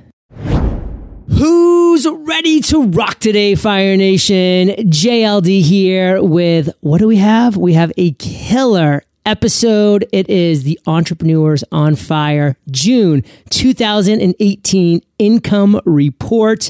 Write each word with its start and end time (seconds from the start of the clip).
Who's 1.29 2.07
ready 2.09 2.61
to 2.61 2.83
rock 2.83 3.19
today, 3.19 3.55
Fire 3.55 3.97
Nation? 3.97 4.69
JLD 4.69 5.61
here 5.61 6.23
with 6.23 6.69
what 6.79 6.99
do 6.99 7.07
we 7.07 7.17
have? 7.17 7.57
We 7.57 7.73
have 7.73 7.91
a 7.97 8.13
killer 8.13 9.03
episode. 9.25 10.07
It 10.13 10.29
is 10.29 10.63
the 10.63 10.79
Entrepreneurs 10.87 11.63
on 11.71 11.95
Fire 11.95 12.55
June 12.71 13.23
2018 13.49 15.01
income 15.19 15.81
report. 15.85 16.69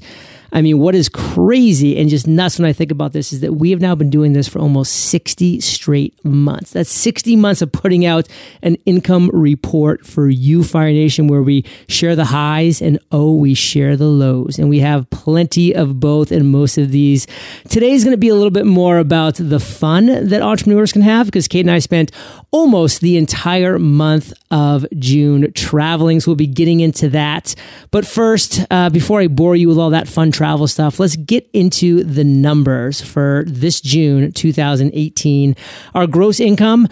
I 0.51 0.61
mean, 0.61 0.79
what 0.79 0.95
is 0.95 1.09
crazy 1.09 1.97
and 1.97 2.09
just 2.09 2.27
nuts 2.27 2.59
when 2.59 2.67
I 2.67 2.73
think 2.73 2.91
about 2.91 3.13
this 3.13 3.33
is 3.33 3.41
that 3.41 3.53
we 3.53 3.71
have 3.71 3.81
now 3.81 3.95
been 3.95 4.09
doing 4.09 4.33
this 4.33 4.47
for 4.47 4.59
almost 4.59 4.93
60 5.09 5.59
straight 5.59 6.23
months. 6.23 6.71
That's 6.71 6.89
60 6.89 7.35
months 7.35 7.61
of 7.61 7.71
putting 7.71 8.05
out 8.05 8.27
an 8.61 8.75
income 8.85 9.29
report 9.33 10.05
for 10.05 10.29
you, 10.29 10.63
Fire 10.63 10.91
Nation, 10.91 11.27
where 11.27 11.41
we 11.41 11.65
share 11.87 12.15
the 12.15 12.25
highs 12.25 12.81
and 12.81 12.99
oh, 13.11 13.35
we 13.35 13.53
share 13.53 13.97
the 13.97 14.07
lows. 14.07 14.57
And 14.57 14.69
we 14.69 14.79
have 14.79 15.09
plenty 15.09 15.75
of 15.75 15.99
both 15.99 16.31
in 16.31 16.47
most 16.47 16.77
of 16.77 16.91
these. 16.91 17.27
Today 17.69 17.91
is 17.91 18.03
going 18.03 18.13
to 18.13 18.17
be 18.17 18.29
a 18.29 18.35
little 18.35 18.51
bit 18.51 18.65
more 18.65 18.97
about 18.97 19.35
the 19.35 19.59
fun 19.59 20.27
that 20.27 20.41
entrepreneurs 20.41 20.93
can 20.93 21.01
have 21.01 21.27
because 21.27 21.47
Kate 21.47 21.61
and 21.61 21.71
I 21.71 21.79
spent 21.79 22.11
almost 22.51 23.01
the 23.01 23.17
entire 23.17 23.77
month 23.77 24.33
of 24.51 24.85
June 24.97 25.51
traveling. 25.53 26.19
So 26.19 26.31
we'll 26.31 26.35
be 26.35 26.47
getting 26.47 26.79
into 26.79 27.09
that. 27.09 27.55
But 27.91 28.05
first, 28.05 28.65
uh, 28.71 28.89
before 28.89 29.19
I 29.19 29.27
bore 29.27 29.55
you 29.55 29.67
with 29.67 29.77
all 29.77 29.89
that 29.89 30.07
fun 30.07 30.31
travel 30.37 30.67
stuff, 30.67 30.99
let's 30.99 31.15
get 31.15 31.49
into 31.51 32.03
the 32.03 32.23
numbers 32.23 33.01
for 33.01 33.43
this 33.47 33.81
June 33.81 34.31
2018. 34.31 35.55
Our 35.95 36.05
gross 36.05 36.39
income 36.39 36.87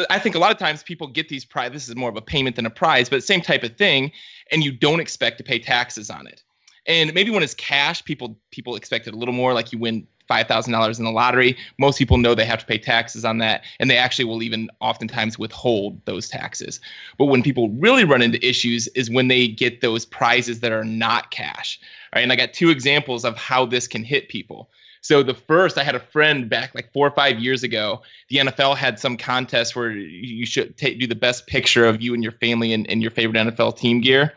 I 0.09 0.19
think 0.19 0.35
a 0.35 0.39
lot 0.39 0.51
of 0.51 0.57
times 0.57 0.83
people 0.83 1.07
get 1.07 1.29
these 1.29 1.43
prize. 1.43 1.71
This 1.71 1.89
is 1.89 1.95
more 1.95 2.09
of 2.09 2.15
a 2.15 2.21
payment 2.21 2.55
than 2.55 2.65
a 2.65 2.69
prize, 2.69 3.09
but 3.09 3.23
same 3.23 3.41
type 3.41 3.63
of 3.63 3.75
thing, 3.75 4.11
and 4.51 4.63
you 4.63 4.71
don't 4.71 4.99
expect 4.99 5.39
to 5.39 5.43
pay 5.43 5.59
taxes 5.59 6.09
on 6.09 6.27
it. 6.27 6.43
And 6.85 7.13
maybe 7.13 7.31
when 7.31 7.43
it's 7.43 7.55
cash, 7.55 8.03
people 8.05 8.39
people 8.51 8.75
expect 8.75 9.07
it 9.07 9.13
a 9.13 9.17
little 9.17 9.33
more. 9.33 9.53
Like 9.53 9.71
you 9.71 9.79
win 9.79 10.07
five 10.27 10.47
thousand 10.47 10.73
dollars 10.73 10.99
in 10.99 11.05
the 11.05 11.11
lottery, 11.11 11.57
most 11.77 11.97
people 11.97 12.17
know 12.17 12.35
they 12.35 12.45
have 12.45 12.59
to 12.59 12.65
pay 12.65 12.77
taxes 12.77 13.25
on 13.25 13.37
that, 13.39 13.63
and 13.79 13.89
they 13.89 13.97
actually 13.97 14.25
will 14.25 14.43
even 14.43 14.69
oftentimes 14.79 15.39
withhold 15.39 16.03
those 16.05 16.29
taxes. 16.29 16.79
But 17.17 17.25
when 17.25 17.43
people 17.43 17.69
really 17.69 18.03
run 18.03 18.21
into 18.21 18.45
issues 18.45 18.87
is 18.89 19.09
when 19.09 19.27
they 19.27 19.47
get 19.47 19.81
those 19.81 20.05
prizes 20.05 20.59
that 20.61 20.71
are 20.71 20.83
not 20.83 21.31
cash. 21.31 21.79
Right, 22.13 22.21
and 22.21 22.31
I 22.31 22.35
got 22.35 22.53
two 22.53 22.69
examples 22.69 23.25
of 23.25 23.35
how 23.35 23.65
this 23.65 23.87
can 23.87 24.03
hit 24.03 24.29
people. 24.29 24.69
So 25.01 25.23
the 25.23 25.33
first, 25.33 25.77
I 25.77 25.83
had 25.83 25.95
a 25.95 25.99
friend 25.99 26.49
back 26.49 26.75
like 26.75 26.91
four 26.91 27.07
or 27.07 27.11
five 27.11 27.39
years 27.39 27.63
ago. 27.63 28.01
The 28.29 28.37
NFL 28.37 28.75
had 28.75 28.99
some 28.99 29.15
contest 29.15 29.75
where 29.75 29.91
you 29.91 30.45
should 30.45 30.75
take, 30.77 30.99
do 30.99 31.07
the 31.07 31.15
best 31.15 31.47
picture 31.47 31.85
of 31.85 32.01
you 32.01 32.13
and 32.13 32.21
your 32.21 32.33
family 32.33 32.73
and, 32.73 32.89
and 32.89 33.01
your 33.01 33.11
favorite 33.11 33.37
NFL 33.37 33.77
team 33.77 34.01
gear. 34.01 34.33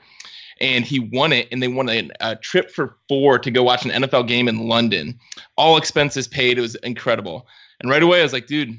And 0.60 0.84
he 0.84 1.00
won 1.00 1.32
it, 1.32 1.48
and 1.50 1.62
they 1.62 1.68
won 1.68 1.88
a, 1.88 2.10
a 2.20 2.36
trip 2.36 2.70
for 2.70 2.96
four 3.08 3.38
to 3.38 3.50
go 3.50 3.62
watch 3.62 3.84
an 3.84 3.90
NFL 3.90 4.28
game 4.28 4.46
in 4.46 4.68
London. 4.68 5.18
All 5.56 5.76
expenses 5.76 6.28
paid. 6.28 6.58
It 6.58 6.60
was 6.60 6.74
incredible. 6.76 7.46
And 7.80 7.90
right 7.90 8.02
away, 8.02 8.20
I 8.20 8.22
was 8.22 8.34
like, 8.34 8.46
dude, 8.46 8.78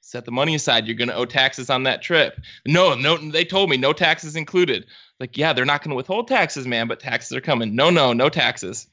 set 0.00 0.26
the 0.26 0.30
money 0.30 0.54
aside. 0.54 0.86
You're 0.86 0.96
going 0.96 1.08
to 1.08 1.14
owe 1.14 1.24
taxes 1.24 1.70
on 1.70 1.84
that 1.84 2.02
trip. 2.02 2.38
No, 2.66 2.94
no, 2.94 3.16
they 3.16 3.44
told 3.44 3.70
me 3.70 3.78
no 3.78 3.94
taxes 3.94 4.36
included. 4.36 4.84
Like, 5.20 5.38
yeah, 5.38 5.52
they're 5.52 5.64
not 5.64 5.82
going 5.82 5.90
to 5.90 5.96
withhold 5.96 6.28
taxes, 6.28 6.66
man, 6.66 6.86
but 6.86 7.00
taxes 7.00 7.34
are 7.36 7.40
coming. 7.40 7.74
No, 7.74 7.88
no, 7.88 8.12
no 8.12 8.28
taxes. 8.28 8.88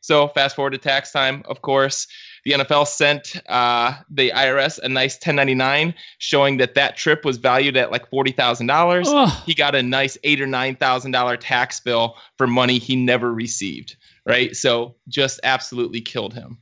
So 0.00 0.28
fast 0.28 0.56
forward 0.56 0.72
to 0.72 0.78
tax 0.78 1.12
time, 1.12 1.42
of 1.46 1.62
course, 1.62 2.08
the 2.44 2.52
NFL 2.52 2.86
sent 2.86 3.40
uh, 3.48 3.94
the 4.10 4.30
IRS 4.30 4.78
a 4.80 4.88
nice 4.88 5.14
1099 5.14 5.94
showing 6.18 6.58
that 6.58 6.74
that 6.74 6.96
trip 6.96 7.24
was 7.24 7.38
valued 7.38 7.76
at 7.76 7.90
like 7.90 8.08
forty 8.10 8.32
thousand 8.32 8.66
dollars. 8.66 9.08
He 9.46 9.54
got 9.54 9.74
a 9.74 9.82
nice 9.82 10.18
eight 10.24 10.40
or 10.40 10.46
nine 10.46 10.76
thousand 10.76 11.12
dollar 11.12 11.36
tax 11.36 11.80
bill 11.80 12.16
for 12.36 12.46
money 12.46 12.78
he 12.78 12.96
never 12.96 13.32
received. 13.32 13.96
Right, 14.26 14.56
so 14.56 14.94
just 15.08 15.38
absolutely 15.44 16.00
killed 16.00 16.32
him. 16.32 16.58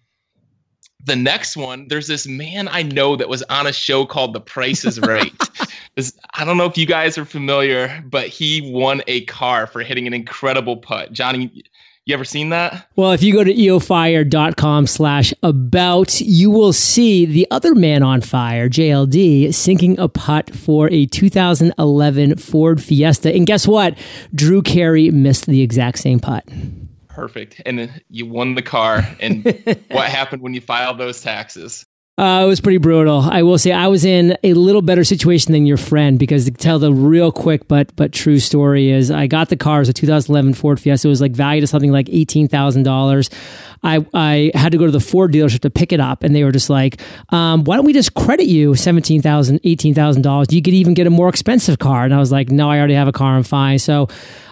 The 1.05 1.17
next 1.17 1.57
one, 1.57 1.87
there's 1.89 2.07
this 2.07 2.27
man 2.27 2.69
I 2.69 2.83
know 2.83 3.17
that 3.17 3.29
was 3.29 3.43
on 3.45 3.67
a 3.67 3.73
show 3.73 4.07
called 4.07 4.33
The 4.35 4.41
Price 4.41 4.85
is 4.85 5.01
Right. 5.01 5.33
I 6.35 6.45
don't 6.45 6.57
know 6.57 6.65
if 6.65 6.79
you 6.79 6.87
guys 6.87 7.19
are 7.19 7.25
familiar, 7.25 8.03
but 8.09 8.29
he 8.29 8.73
won 8.73 9.03
a 9.07 9.25
car 9.27 9.67
for 9.67 9.83
hitting 9.83 10.07
an 10.07 10.15
incredible 10.15 10.79
putt. 10.79 11.13
Johnny, 11.13 11.65
you 12.05 12.15
ever 12.15 12.25
seen 12.25 12.49
that? 12.49 12.89
Well, 12.97 13.13
if 13.13 13.23
you 13.23 13.33
go 13.33 13.45
to 13.45 13.55
eofire.com 13.55 14.87
slash 14.89 15.33
about, 15.43 16.21
you 16.21 16.51
will 16.51 16.73
see 16.73 17.25
the 17.25 17.47
other 17.51 17.75
man 17.75 18.03
on 18.03 18.21
fire, 18.21 18.69
JLD, 18.69 19.55
sinking 19.55 19.99
a 20.01 20.09
putt 20.09 20.55
for 20.55 20.91
a 20.91 21.07
2011 21.07 22.37
Ford 22.39 22.83
Fiesta. 22.83 23.33
And 23.33 23.47
guess 23.47 23.69
what? 23.69 23.97
Drew 24.35 24.63
Carey 24.63 25.11
missed 25.11 25.47
the 25.47 25.63
exact 25.63 25.99
same 25.99 26.19
putt. 26.19 26.45
Perfect. 27.09 27.63
And 27.65 28.03
you 28.09 28.27
won 28.27 28.55
the 28.57 28.63
car. 28.63 29.07
And 29.21 29.45
what 29.91 30.09
happened 30.09 30.43
when 30.43 30.55
you 30.55 30.61
filed 30.61 30.99
those 30.99 31.21
taxes? 31.21 31.87
Uh, 32.19 32.43
it 32.45 32.47
was 32.47 32.61
pretty 32.61 32.77
brutal. 32.77 33.21
I 33.21 33.43
will 33.43 33.57
say 33.57 33.73
I 33.73 33.89
was 33.89 34.05
in 34.05 34.37
a 34.45 34.53
little 34.53 34.83
better 34.83 35.03
situation 35.03 35.53
than 35.53 35.65
your 35.65 35.79
friend 35.79 36.19
because 36.19 36.45
to 36.45 36.51
tell 36.51 36.79
the 36.79 36.93
real 36.93 37.33
quick 37.33 37.67
but 37.69 37.95
but 37.97 38.13
true 38.13 38.39
story 38.39 38.91
is 38.91 39.11
I 39.11 39.27
got 39.27 39.49
the 39.49 39.57
car. 39.57 39.79
Was 39.79 39.89
a 39.89 39.95
2011 39.95 40.53
Ford 40.53 40.79
Fiesta. 40.79 41.09
It 41.09 41.11
was 41.11 41.23
like 41.23 41.33
valued 41.33 41.63
at 41.65 41.71
something 41.71 41.91
like 41.91 42.11
eighteen 42.11 42.49
thousand 42.49 42.83
dollars. 42.83 43.31
I 43.83 44.05
I 44.15 44.51
had 44.55 44.73
to 44.73 44.79
go 44.79 44.87
to 44.87 44.93
the 44.93 45.01
Ford 45.01 45.33
dealership 45.33 45.61
to 45.61 45.71
pick 45.71 45.93
it 45.93 46.01
up, 46.01 46.23
and 46.23 46.35
they 46.35 46.45
were 46.45 46.53
just 46.53 46.71
like, 46.71 47.01
um, 47.31 47.65
"Why 47.65 47.77
don't 47.77 47.85
we 47.85 47.93
just 47.93 48.15
credit 48.15 48.47
you 48.47 48.75
seventeen 48.75 49.23
thousand, 49.23 49.61
eighteen 49.65 49.95
thousand 49.95 50.23
dollars? 50.23 50.49
You 50.51 50.63
could 50.63 50.75
even 50.75 50.95
get 50.95 51.07
a 51.07 51.11
more 51.11 51.29
expensive 51.29 51.79
car." 51.79 52.05
And 52.05 52.15
I 52.15 52.19
was 52.19 52.33
like, 52.33 52.51
"No, 52.51 52.71
I 52.71 52.79
already 52.79 52.95
have 52.95 53.09
a 53.09 53.13
car. 53.13 53.37
I'm 53.37 53.43
fine." 53.43 53.79
So 53.79 54.09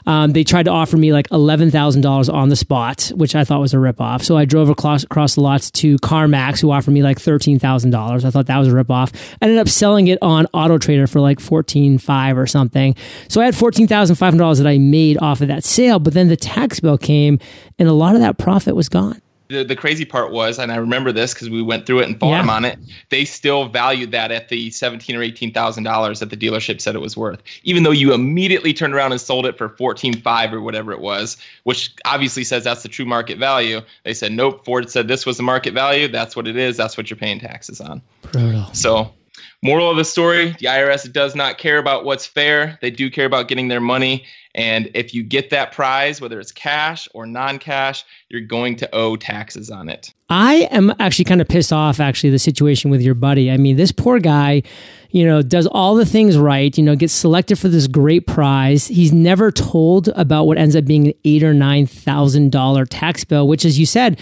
um, 0.06 0.32
they 0.32 0.44
tried 0.44 0.64
to 0.64 0.70
offer 0.70 0.96
me 0.96 1.12
like 1.12 1.28
$11,000 1.28 2.32
on 2.32 2.48
the 2.48 2.56
spot, 2.56 3.12
which 3.14 3.34
I 3.34 3.44
thought 3.44 3.60
was 3.60 3.74
a 3.74 3.78
ripoff. 3.78 4.22
So 4.22 4.36
I 4.36 4.44
drove 4.44 4.68
across, 4.68 5.04
across 5.04 5.34
the 5.34 5.40
lots 5.40 5.70
to 5.72 5.96
CarMax, 5.98 6.60
who 6.60 6.70
offered 6.70 6.92
me 6.92 7.02
like 7.02 7.18
$13,000. 7.18 8.24
I 8.24 8.30
thought 8.30 8.46
that 8.46 8.58
was 8.58 8.68
a 8.68 8.72
ripoff. 8.72 9.14
I 9.40 9.46
ended 9.46 9.58
up 9.58 9.68
selling 9.68 10.08
it 10.08 10.18
on 10.22 10.46
Auto 10.52 10.78
Trader 10.78 11.06
for 11.06 11.20
like 11.20 11.40
14,500 11.40 12.40
or 12.40 12.46
something. 12.46 12.96
So 13.28 13.40
I 13.40 13.44
had 13.44 13.54
$14,500 13.54 14.58
that 14.58 14.66
I 14.66 14.78
made 14.78 15.18
off 15.18 15.40
of 15.40 15.48
that 15.48 15.64
sale, 15.64 15.98
but 15.98 16.14
then 16.14 16.28
the 16.28 16.36
tax 16.36 16.80
bill 16.80 16.98
came 16.98 17.38
and 17.78 17.88
a 17.88 17.92
lot 17.92 18.14
of 18.14 18.20
that 18.20 18.38
profit 18.38 18.74
was 18.74 18.88
gone 18.88 19.19
the, 19.50 19.64
the 19.64 19.76
crazy 19.76 20.04
part 20.04 20.30
was, 20.30 20.58
and 20.58 20.70
I 20.72 20.76
remember 20.76 21.12
this 21.12 21.34
because 21.34 21.50
we 21.50 21.60
went 21.60 21.84
through 21.84 22.00
it 22.00 22.08
and 22.08 22.18
fought 22.18 22.44
yeah. 22.44 22.50
on 22.50 22.64
it. 22.64 22.78
They 23.10 23.24
still 23.24 23.68
valued 23.68 24.12
that 24.12 24.30
at 24.30 24.48
the 24.48 24.70
seventeen 24.70 25.16
or 25.16 25.22
eighteen 25.22 25.52
thousand 25.52 25.84
dollars 25.84 26.20
that 26.20 26.30
the 26.30 26.36
dealership 26.36 26.80
said 26.80 26.94
it 26.94 27.00
was 27.00 27.16
worth, 27.16 27.42
even 27.64 27.82
though 27.82 27.90
you 27.90 28.14
immediately 28.14 28.72
turned 28.72 28.94
around 28.94 29.12
and 29.12 29.20
sold 29.20 29.44
it 29.46 29.58
for 29.58 29.68
fourteen 29.70 30.20
five 30.20 30.54
or 30.54 30.60
whatever 30.60 30.92
it 30.92 31.00
was, 31.00 31.36
which 31.64 31.92
obviously 32.04 32.44
says 32.44 32.64
that's 32.64 32.82
the 32.82 32.88
true 32.88 33.04
market 33.04 33.38
value. 33.38 33.80
They 34.04 34.14
said 34.14 34.32
nope. 34.32 34.64
Ford 34.64 34.88
said 34.88 35.08
this 35.08 35.26
was 35.26 35.36
the 35.36 35.42
market 35.42 35.74
value. 35.74 36.08
That's 36.08 36.36
what 36.36 36.46
it 36.46 36.56
is. 36.56 36.76
That's 36.76 36.96
what 36.96 37.10
you're 37.10 37.16
paying 37.16 37.40
taxes 37.40 37.80
on. 37.80 38.00
Brutal. 38.32 38.72
So 38.72 39.12
Moral 39.62 39.90
of 39.90 39.98
the 39.98 40.04
story 40.04 40.52
the 40.58 40.66
IRS 40.66 41.12
does 41.12 41.34
not 41.34 41.58
care 41.58 41.76
about 41.76 42.06
what's 42.06 42.26
fair. 42.26 42.78
They 42.80 42.90
do 42.90 43.10
care 43.10 43.26
about 43.26 43.46
getting 43.48 43.68
their 43.68 43.80
money. 43.80 44.24
And 44.54 44.90
if 44.94 45.12
you 45.14 45.22
get 45.22 45.50
that 45.50 45.70
prize, 45.70 46.20
whether 46.20 46.40
it's 46.40 46.50
cash 46.50 47.06
or 47.12 47.26
non 47.26 47.58
cash, 47.58 48.04
you're 48.30 48.40
going 48.40 48.76
to 48.76 48.94
owe 48.94 49.16
taxes 49.16 49.70
on 49.70 49.90
it. 49.90 50.14
I 50.30 50.68
am 50.70 50.94
actually 50.98 51.26
kind 51.26 51.40
of 51.40 51.48
pissed 51.48 51.72
off, 51.72 52.00
actually, 52.00 52.30
the 52.30 52.38
situation 52.38 52.90
with 52.90 53.02
your 53.02 53.14
buddy. 53.14 53.50
I 53.50 53.58
mean, 53.58 53.76
this 53.76 53.92
poor 53.92 54.18
guy, 54.18 54.62
you 55.10 55.26
know, 55.26 55.42
does 55.42 55.66
all 55.66 55.94
the 55.94 56.06
things 56.06 56.38
right, 56.38 56.76
you 56.76 56.82
know, 56.82 56.96
gets 56.96 57.12
selected 57.12 57.58
for 57.58 57.68
this 57.68 57.86
great 57.86 58.26
prize. 58.26 58.86
He's 58.86 59.12
never 59.12 59.52
told 59.52 60.08
about 60.08 60.44
what 60.44 60.56
ends 60.56 60.74
up 60.74 60.86
being 60.86 61.08
an 61.08 61.14
eight 61.24 61.42
or 61.42 61.52
nine 61.52 61.86
thousand 61.86 62.50
dollar 62.50 62.86
tax 62.86 63.24
bill, 63.24 63.46
which, 63.46 63.64
as 63.64 63.78
you 63.78 63.86
said, 63.86 64.18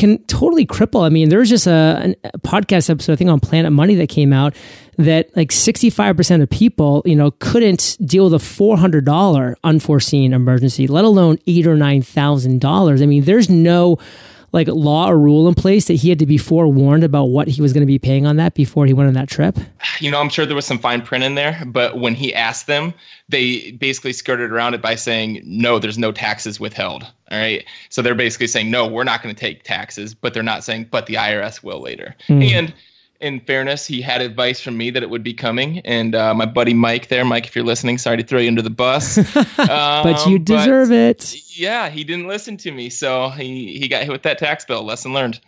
can 0.00 0.18
totally 0.24 0.66
cripple. 0.66 1.04
I 1.04 1.10
mean, 1.10 1.28
there 1.28 1.38
was 1.38 1.48
just 1.50 1.66
a, 1.66 2.16
a, 2.24 2.38
podcast 2.38 2.90
episode, 2.90 3.12
I 3.12 3.16
think, 3.16 3.30
on 3.30 3.38
Planet 3.38 3.70
Money 3.70 3.94
that 3.96 4.08
came 4.08 4.32
out 4.32 4.56
that 4.96 5.34
like 5.36 5.50
65% 5.50 6.42
of 6.42 6.50
people, 6.50 7.02
you 7.04 7.14
know, 7.14 7.30
couldn't 7.32 7.98
deal 8.04 8.24
with 8.24 8.34
a 8.34 8.38
$400 8.38 9.54
unforeseen 9.62 10.32
emergency, 10.32 10.86
let 10.86 11.04
alone 11.04 11.38
eight 11.46 11.66
or 11.66 11.76
$9,000. 11.76 13.02
I 13.02 13.06
mean, 13.06 13.24
there's 13.24 13.50
no 13.50 13.98
like 14.52 14.68
law 14.68 15.08
or 15.08 15.18
rule 15.18 15.48
in 15.48 15.54
place 15.54 15.86
that 15.86 15.94
he 15.94 16.08
had 16.08 16.18
to 16.18 16.26
be 16.26 16.38
forewarned 16.38 17.04
about 17.04 17.24
what 17.26 17.48
he 17.48 17.62
was 17.62 17.72
going 17.72 17.82
to 17.82 17.86
be 17.86 17.98
paying 17.98 18.26
on 18.26 18.36
that 18.36 18.54
before 18.54 18.86
he 18.86 18.92
went 18.92 19.08
on 19.08 19.14
that 19.14 19.28
trip? 19.28 19.58
You 20.00 20.10
know, 20.10 20.20
I'm 20.20 20.28
sure 20.28 20.46
there 20.46 20.56
was 20.56 20.66
some 20.66 20.78
fine 20.78 21.02
print 21.02 21.24
in 21.24 21.34
there, 21.34 21.62
but 21.66 21.98
when 21.98 22.14
he 22.14 22.34
asked 22.34 22.66
them, 22.66 22.92
they 23.28 23.72
basically 23.72 24.12
skirted 24.12 24.50
around 24.50 24.74
it 24.74 24.82
by 24.82 24.94
saying, 24.94 25.42
no, 25.44 25.78
there's 25.78 25.98
no 25.98 26.12
taxes 26.12 26.58
withheld. 26.58 27.04
All 27.30 27.38
right. 27.38 27.64
So 27.90 28.02
they're 28.02 28.14
basically 28.14 28.48
saying, 28.48 28.70
no, 28.70 28.86
we're 28.86 29.04
not 29.04 29.22
going 29.22 29.34
to 29.34 29.40
take 29.40 29.62
taxes, 29.62 30.14
but 30.14 30.34
they're 30.34 30.42
not 30.42 30.64
saying, 30.64 30.88
but 30.90 31.06
the 31.06 31.14
IRS 31.14 31.62
will 31.62 31.80
later. 31.80 32.16
Mm. 32.28 32.50
And 32.50 32.74
in 33.20 33.40
fairness, 33.40 33.86
he 33.86 34.00
had 34.00 34.22
advice 34.22 34.60
from 34.60 34.76
me 34.76 34.90
that 34.90 35.02
it 35.02 35.10
would 35.10 35.22
be 35.22 35.34
coming. 35.34 35.80
And 35.80 36.14
uh, 36.14 36.34
my 36.34 36.46
buddy 36.46 36.74
Mike 36.74 37.08
there, 37.08 37.24
Mike, 37.24 37.46
if 37.46 37.54
you're 37.54 37.64
listening, 37.64 37.98
sorry 37.98 38.16
to 38.16 38.22
throw 38.22 38.38
you 38.38 38.48
under 38.48 38.62
the 38.62 38.70
bus. 38.70 39.18
um, 39.36 39.44
but 39.58 40.26
you 40.26 40.38
deserve 40.38 40.88
but, 40.88 40.94
it. 40.94 41.58
Yeah, 41.58 41.90
he 41.90 42.02
didn't 42.02 42.26
listen 42.26 42.56
to 42.58 42.72
me. 42.72 42.88
So 42.88 43.28
he, 43.30 43.78
he 43.78 43.88
got 43.88 44.02
hit 44.02 44.10
with 44.10 44.22
that 44.22 44.38
tax 44.38 44.64
bill. 44.64 44.82
Lesson 44.84 45.12
learned. 45.12 45.40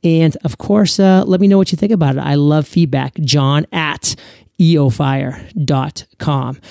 And 0.01 0.37
of 0.45 0.57
course, 0.57 1.01
uh, 1.01 1.25
let 1.25 1.41
me 1.41 1.49
know 1.49 1.57
what 1.57 1.73
you 1.73 1.77
think 1.77 1.91
about 1.91 2.15
it. 2.15 2.19
I 2.19 2.35
love 2.35 2.65
feedback. 2.65 3.15
John 3.15 3.67
at 3.73 4.15
eofire.com. 4.59 6.61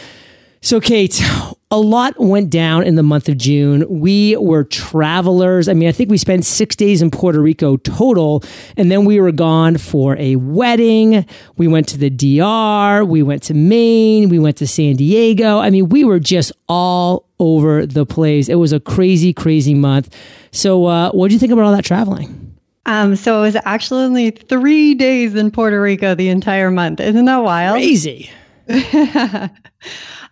So, 0.66 0.80
Kate, 0.80 1.22
a 1.70 1.78
lot 1.78 2.18
went 2.18 2.50
down 2.50 2.82
in 2.82 2.96
the 2.96 3.04
month 3.04 3.28
of 3.28 3.38
June. 3.38 3.84
We 3.88 4.36
were 4.36 4.64
travelers. 4.64 5.68
I 5.68 5.74
mean, 5.74 5.88
I 5.88 5.92
think 5.92 6.10
we 6.10 6.18
spent 6.18 6.44
six 6.44 6.74
days 6.74 7.00
in 7.00 7.12
Puerto 7.12 7.40
Rico 7.40 7.76
total, 7.76 8.42
and 8.76 8.90
then 8.90 9.04
we 9.04 9.20
were 9.20 9.30
gone 9.30 9.78
for 9.78 10.16
a 10.18 10.34
wedding. 10.34 11.24
We 11.56 11.68
went 11.68 11.86
to 11.90 11.98
the 11.98 12.10
DR, 12.10 13.04
we 13.04 13.22
went 13.22 13.44
to 13.44 13.54
Maine, 13.54 14.28
we 14.28 14.40
went 14.40 14.56
to 14.56 14.66
San 14.66 14.96
Diego. 14.96 15.60
I 15.60 15.70
mean, 15.70 15.88
we 15.88 16.02
were 16.02 16.18
just 16.18 16.50
all 16.68 17.28
over 17.38 17.86
the 17.86 18.04
place. 18.04 18.48
It 18.48 18.56
was 18.56 18.72
a 18.72 18.80
crazy, 18.80 19.32
crazy 19.32 19.74
month. 19.74 20.12
So, 20.50 20.86
uh, 20.86 21.12
what 21.12 21.28
do 21.28 21.34
you 21.34 21.38
think 21.38 21.52
about 21.52 21.66
all 21.66 21.76
that 21.76 21.84
traveling? 21.84 22.58
Um, 22.86 23.14
so 23.14 23.38
it 23.38 23.42
was 23.42 23.56
actually 23.64 24.02
only 24.02 24.30
three 24.32 24.96
days 24.96 25.36
in 25.36 25.52
Puerto 25.52 25.80
Rico 25.80 26.16
the 26.16 26.28
entire 26.28 26.72
month. 26.72 26.98
Isn't 26.98 27.26
that 27.26 27.44
wild? 27.44 27.76
Crazy. 27.76 28.32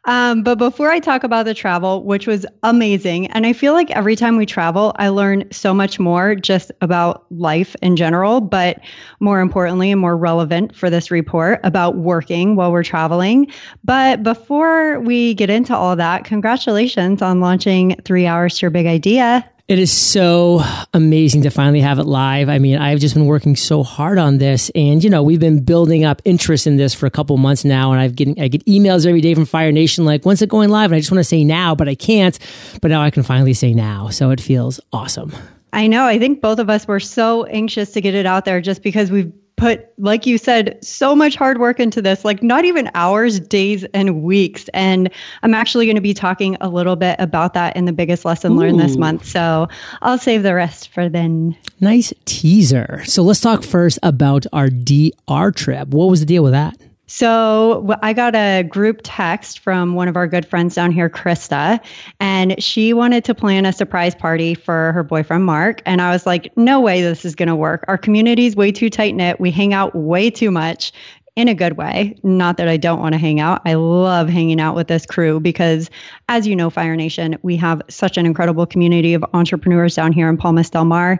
um, 0.07 0.43
but 0.43 0.59
before 0.59 0.91
I 0.91 0.99
talk 0.99 1.25
about 1.25 1.47
the 1.47 1.55
travel, 1.55 2.05
which 2.05 2.27
was 2.27 2.45
amazing, 2.63 3.29
and 3.29 3.47
I 3.47 3.53
feel 3.53 3.73
like 3.73 3.91
every 3.93 4.17
time 4.17 4.37
we 4.37 4.47
travel, 4.47 4.93
I 4.97 5.09
learn 5.09 5.45
so 5.51 5.73
much 5.73 5.99
more 5.99 6.35
just 6.35 6.71
about 6.81 7.25
life 7.31 7.75
in 7.81 7.97
general, 7.97 8.41
but 8.41 8.81
more 9.21 9.41
importantly 9.41 9.91
and 9.91 10.01
more 10.01 10.17
relevant 10.17 10.75
for 10.77 10.91
this 10.91 11.11
report 11.11 11.61
about 11.65 11.97
working 11.97 12.57
while 12.57 12.71
we're 12.71 12.85
traveling. 12.85 13.47
But 13.83 14.23
before 14.23 15.01
we 15.01 15.35
get 15.35 15.51
into 15.51 15.75
all 15.75 15.97
that, 15.97 16.25
congratulations 16.25 17.23
on 17.23 17.41
launching 17.41 17.97
Three 18.05 18.27
Hours 18.27 18.59
to 18.59 18.63
Your 18.63 18.71
Big 18.71 18.87
Idea. 18.87 19.49
It 19.67 19.79
is 19.79 19.91
so 19.91 20.63
amazing 20.93 21.43
to 21.45 21.51
finally 21.51 21.81
have 21.81 21.99
it 21.99 22.05
live. 22.05 22.51
I 22.51 22.59
mean, 22.59 22.77
I've 22.77 22.99
just 22.99 23.15
been 23.15 23.25
working 23.25 23.57
so 23.57 23.83
hard 23.83 24.19
on 24.19 24.37
this, 24.37 24.71
and 24.75 25.03
you 25.03 25.09
know, 25.09 25.23
we've 25.23 25.41
been 25.41 25.65
building 25.65 26.05
up 26.05 26.21
interest 26.27 26.67
in 26.67 26.77
this 26.77 26.93
for 26.93 27.07
a 27.07 27.11
couple 27.11 27.35
months 27.39 27.65
now. 27.65 27.91
And 27.91 27.99
I've 27.99 28.15
getting 28.15 28.39
I 28.39 28.49
get 28.49 28.63
emails 28.67 29.07
every 29.07 29.23
day 29.23 29.33
from 29.35 29.47
Fire 29.47 29.73
Nation 29.73 30.05
like, 30.05 30.25
"When's 30.25 30.43
it 30.43 30.51
going 30.51 30.69
live?" 30.69 30.91
And 30.91 30.97
I 30.97 31.01
just 31.01 31.11
want 31.11 31.21
to 31.21 31.25
say 31.25 31.45
now, 31.45 31.75
but 31.75 31.89
I 31.89 31.95
can't. 31.95 32.39
But 32.83 32.89
now 32.89 33.01
I 33.01 33.09
can 33.09 33.23
finally 33.23 33.55
say 33.55 33.73
now, 33.73 34.11
so 34.11 34.31
it 34.31 34.39
feels 34.39 34.81
awesome. 34.93 35.33
I 35.73 35.87
know. 35.87 36.05
I 36.05 36.19
think 36.19 36.43
both 36.43 36.59
of 36.59 36.69
us 36.69 36.87
were 36.87 37.01
so 37.01 37.45
anxious 37.45 37.93
to 37.93 38.03
get 38.03 38.15
it 38.15 38.27
out 38.27 38.45
there, 38.45 38.61
just 38.61 38.83
because 38.83 39.11
we've 39.11 39.33
put, 39.57 39.87
like 39.99 40.27
you 40.27 40.39
said, 40.39 40.79
so 40.85 41.15
much 41.15 41.37
hard 41.37 41.59
work 41.59 41.79
into 41.79 42.03
this, 42.03 42.25
like 42.25 42.43
not 42.43 42.65
even 42.65 42.91
hours, 42.95 43.41
days, 43.41 43.85
and 43.95 44.23
weeks. 44.23 44.69
And 44.75 45.11
I'm 45.43 45.55
actually 45.55 45.87
going 45.87 45.97
to 45.97 46.03
be 46.03 46.15
talking 46.15 46.57
a 46.61 46.69
little 46.69 46.97
bit 46.97 47.17
about 47.19 47.55
that 47.55 47.77
in 47.77 47.85
the 47.85 47.93
biggest 47.93 48.25
lesson 48.25 48.53
Ooh. 48.53 48.57
learned 48.57 48.81
this 48.81 48.97
month. 48.97 49.25
So 49.25 49.69
I'll 50.03 50.19
save 50.19 50.43
the 50.43 50.55
rest 50.55 50.89
for 50.93 51.09
then. 51.09 51.57
Nice 51.81 52.13
teaser. 52.25 53.03
So 53.05 53.23
let's 53.23 53.41
talk 53.41 53.63
first 53.63 53.99
about 54.03 54.47
our 54.53 54.69
DR 54.69 55.53
trip. 55.55 55.89
What 55.89 56.11
was 56.11 56.21
the 56.21 56.27
deal 56.27 56.43
with 56.43 56.53
that? 56.53 56.77
So 57.07 57.95
I 58.03 58.13
got 58.13 58.35
a 58.35 58.63
group 58.63 59.01
text 59.03 59.59
from 59.59 59.95
one 59.95 60.09
of 60.09 60.17
our 60.17 60.27
good 60.27 60.47
friends 60.47 60.75
down 60.75 60.91
here, 60.91 61.11
Krista, 61.11 61.79
and 62.19 62.61
she 62.63 62.95
wanted 62.95 63.25
to 63.25 63.35
plan 63.35 63.67
a 63.67 63.73
surprise 63.73 64.15
party 64.15 64.55
for 64.55 64.93
her 64.93 65.03
boyfriend, 65.03 65.45
Mark. 65.45 65.83
And 65.85 66.01
I 66.01 66.11
was 66.11 66.25
like, 66.25 66.51
no 66.57 66.81
way 66.81 67.03
this 67.03 67.25
is 67.25 67.35
going 67.35 67.49
to 67.49 67.57
work. 67.57 67.85
Our 67.89 67.99
community 67.99 68.47
is 68.47 68.57
way 68.57 68.73
too 68.73 68.89
tight 68.89 69.15
knit. 69.15 69.39
We 69.39 69.51
hang 69.51 69.75
out 69.75 69.95
way 69.95 70.31
too 70.31 70.51
much 70.51 70.93
in 71.37 71.49
a 71.49 71.55
good 71.55 71.77
way. 71.77 72.17
Not 72.23 72.59
that 72.59 72.69
I 72.69 72.77
don't 72.77 73.01
want 73.01 73.15
to 73.15 73.19
hang 73.19 73.41
out. 73.41 73.61
I 73.65 73.75
love 73.75 74.29
hanging 74.29 74.61
out 74.61 74.77
with 74.77 74.87
this 74.87 75.05
crew 75.05 75.41
because, 75.41 75.91
as 76.29 76.47
you 76.47 76.55
know, 76.55 76.71
Fire 76.71 76.95
Nation, 76.95 77.37
we 77.43 77.57
have 77.57 77.83
such 77.89 78.17
an 78.17 78.25
incredible 78.25 78.67
community 78.67 79.15
of 79.15 79.25
entrepreneurs 79.35 79.97
down 79.97 80.13
here 80.13 80.29
in 80.29 80.37
Palmas 80.37 80.71
del 80.71 80.85
Mar. 80.85 81.19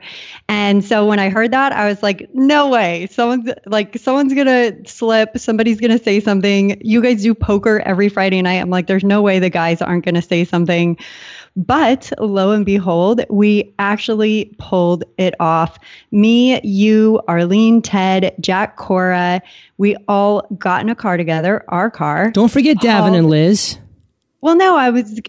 And 0.49 0.85
so 0.85 1.05
when 1.05 1.19
I 1.19 1.31
heard 1.31 1.51
that, 1.51 1.73
I 1.73 1.89
was 1.89 2.01
like, 2.03 2.29
no 2.33 2.69
way. 2.69 3.09
Someone's 3.11 3.51
like, 3.67 3.99
someone's 3.99 4.35
going 4.35 4.47
to 4.47 4.89
slip. 4.89 5.37
Somebody's 5.37 5.81
going 5.81 5.97
to 5.97 6.03
say 6.03 6.21
something. 6.21 6.81
You 6.81 7.03
guys 7.03 7.23
do 7.23 7.35
poker 7.35 7.81
every 7.81 8.09
Friday 8.09 8.41
night. 8.41 8.61
I'm 8.61 8.71
like, 8.71 8.87
there's 8.87 9.05
no 9.05 9.21
way 9.21 9.41
the 9.41 9.51
guys 9.51 9.83
aren't 9.83 10.05
going 10.05 10.15
to 10.15 10.23
say 10.23 10.45
something. 10.45 10.97
But 11.57 12.13
lo 12.19 12.51
and 12.51 12.67
behold, 12.67 13.21
we 13.31 13.73
actually 13.79 14.53
pulled 14.59 15.05
it 15.19 15.35
off. 15.39 15.79
Me, 16.11 16.61
you, 16.63 17.21
Arlene, 17.29 17.81
Ted, 17.81 18.35
Jack, 18.41 18.77
Cora, 18.77 19.41
we 19.79 19.97
all 20.09 20.47
got 20.59 20.83
in 20.83 20.89
a 20.89 20.95
car 20.95 21.17
together, 21.17 21.65
our 21.69 21.91
car. 21.91 22.31
Don't 22.31 22.51
forget 22.51 22.79
Davin 22.79 23.17
and 23.17 23.29
Liz. 23.29 23.79
Well, 24.41 24.57
no, 24.57 24.77
I 24.77 24.91
was. 24.91 25.21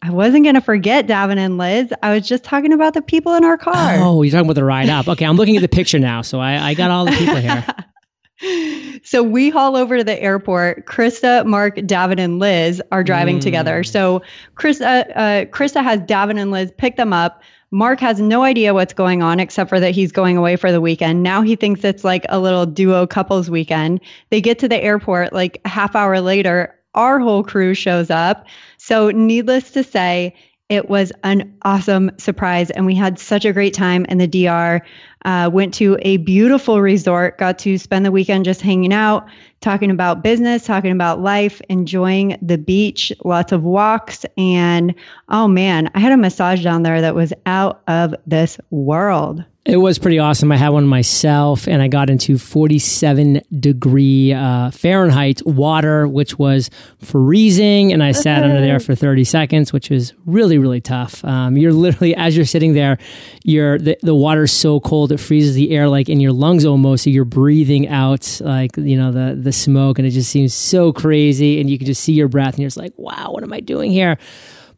I 0.00 0.10
wasn't 0.10 0.44
going 0.44 0.54
to 0.54 0.60
forget 0.60 1.08
Davin 1.08 1.38
and 1.38 1.58
Liz. 1.58 1.92
I 2.04 2.14
was 2.14 2.28
just 2.28 2.44
talking 2.44 2.72
about 2.72 2.94
the 2.94 3.02
people 3.02 3.34
in 3.34 3.44
our 3.44 3.58
car. 3.58 3.96
Oh, 3.96 4.22
you're 4.22 4.30
talking 4.30 4.46
about 4.46 4.54
the 4.54 4.64
ride 4.64 4.88
up. 4.88 5.08
Okay, 5.08 5.24
I'm 5.24 5.36
looking 5.36 5.56
at 5.56 5.62
the 5.62 5.68
picture 5.68 5.98
now. 5.98 6.22
So 6.22 6.38
I, 6.38 6.68
I 6.68 6.74
got 6.74 6.92
all 6.92 7.04
the 7.04 7.10
people 7.12 7.34
here. 7.34 7.66
so 9.02 9.22
we 9.22 9.50
haul 9.50 9.76
over 9.76 9.98
to 9.98 10.04
the 10.04 10.20
airport. 10.22 10.86
Krista, 10.86 11.44
Mark, 11.44 11.76
Davin, 11.78 12.20
and 12.20 12.38
Liz 12.38 12.80
are 12.92 13.02
driving 13.02 13.38
mm. 13.38 13.42
together. 13.42 13.82
So 13.82 14.22
Krista, 14.54 15.10
uh, 15.16 15.44
Krista 15.46 15.82
has 15.82 16.00
Davin 16.00 16.38
and 16.38 16.50
Liz 16.50 16.70
pick 16.78 16.96
them 16.96 17.12
up. 17.12 17.42
Mark 17.70 18.00
has 18.00 18.20
no 18.20 18.42
idea 18.42 18.72
what's 18.72 18.94
going 18.94 19.22
on 19.22 19.40
except 19.40 19.68
for 19.68 19.78
that 19.78 19.90
he's 19.90 20.12
going 20.12 20.36
away 20.36 20.56
for 20.56 20.72
the 20.72 20.80
weekend. 20.80 21.22
Now 21.22 21.42
he 21.42 21.54
thinks 21.54 21.84
it's 21.84 22.04
like 22.04 22.24
a 22.28 22.38
little 22.38 22.64
duo 22.64 23.06
couples 23.06 23.50
weekend. 23.50 24.00
They 24.30 24.40
get 24.40 24.58
to 24.60 24.68
the 24.68 24.82
airport 24.82 25.32
like 25.32 25.60
a 25.64 25.68
half 25.68 25.94
hour 25.94 26.20
later. 26.20 26.74
Our 26.94 27.18
whole 27.18 27.44
crew 27.44 27.74
shows 27.74 28.10
up. 28.10 28.46
So, 28.78 29.10
needless 29.10 29.70
to 29.72 29.84
say, 29.84 30.34
it 30.68 30.90
was 30.90 31.12
an 31.24 31.54
awesome 31.62 32.10
surprise, 32.18 32.70
and 32.70 32.84
we 32.84 32.94
had 32.94 33.18
such 33.18 33.44
a 33.44 33.52
great 33.52 33.72
time 33.72 34.04
in 34.06 34.18
the 34.18 34.26
DR. 34.26 34.82
Uh, 35.24 35.50
went 35.52 35.74
to 35.74 35.98
a 36.02 36.16
beautiful 36.18 36.80
resort, 36.80 37.38
got 37.38 37.58
to 37.58 37.76
spend 37.76 38.06
the 38.06 38.12
weekend 38.12 38.44
just 38.44 38.60
hanging 38.60 38.92
out, 38.92 39.26
talking 39.60 39.90
about 39.90 40.22
business, 40.22 40.64
talking 40.64 40.92
about 40.92 41.20
life, 41.20 41.60
enjoying 41.68 42.38
the 42.40 42.58
beach, 42.58 43.12
lots 43.24 43.52
of 43.52 43.62
walks. 43.64 44.24
And 44.36 44.94
oh 45.28 45.48
man, 45.48 45.90
I 45.94 46.00
had 46.00 46.12
a 46.12 46.16
massage 46.16 46.62
down 46.62 46.82
there 46.82 47.00
that 47.00 47.14
was 47.14 47.32
out 47.46 47.82
of 47.88 48.14
this 48.26 48.58
world. 48.70 49.44
It 49.68 49.76
was 49.76 49.98
pretty 49.98 50.18
awesome. 50.18 50.50
I 50.50 50.56
had 50.56 50.70
one 50.70 50.86
myself, 50.86 51.68
and 51.68 51.82
I 51.82 51.88
got 51.88 52.08
into 52.08 52.38
47 52.38 53.42
degree 53.60 54.32
uh, 54.32 54.70
Fahrenheit 54.70 55.44
water, 55.44 56.08
which 56.08 56.38
was 56.38 56.70
freezing. 57.02 57.92
And 57.92 58.02
I 58.02 58.12
sat 58.12 58.44
under 58.44 58.62
there 58.62 58.80
for 58.80 58.94
30 58.94 59.24
seconds, 59.24 59.70
which 59.70 59.90
was 59.90 60.14
really, 60.24 60.56
really 60.56 60.80
tough. 60.80 61.22
Um, 61.22 61.58
you're 61.58 61.74
literally, 61.74 62.16
as 62.16 62.34
you're 62.34 62.46
sitting 62.46 62.72
there, 62.72 62.96
you're 63.44 63.78
the, 63.78 63.98
the 64.00 64.14
water's 64.14 64.52
so 64.52 64.80
cold 64.80 65.12
it 65.12 65.20
freezes 65.20 65.54
the 65.54 65.70
air 65.72 65.86
like 65.86 66.08
in 66.08 66.18
your 66.18 66.32
lungs 66.32 66.64
almost. 66.64 67.04
So 67.04 67.10
you're 67.10 67.26
breathing 67.26 67.88
out 67.88 68.40
like 68.42 68.74
you 68.78 68.96
know 68.96 69.12
the 69.12 69.38
the 69.38 69.52
smoke, 69.52 69.98
and 69.98 70.08
it 70.08 70.12
just 70.12 70.30
seems 70.30 70.54
so 70.54 70.94
crazy. 70.94 71.60
And 71.60 71.68
you 71.68 71.76
can 71.76 71.86
just 71.86 72.02
see 72.02 72.14
your 72.14 72.28
breath, 72.28 72.54
and 72.54 72.60
you're 72.60 72.68
just 72.68 72.78
like, 72.78 72.94
wow, 72.96 73.32
what 73.32 73.42
am 73.42 73.52
I 73.52 73.60
doing 73.60 73.90
here? 73.90 74.16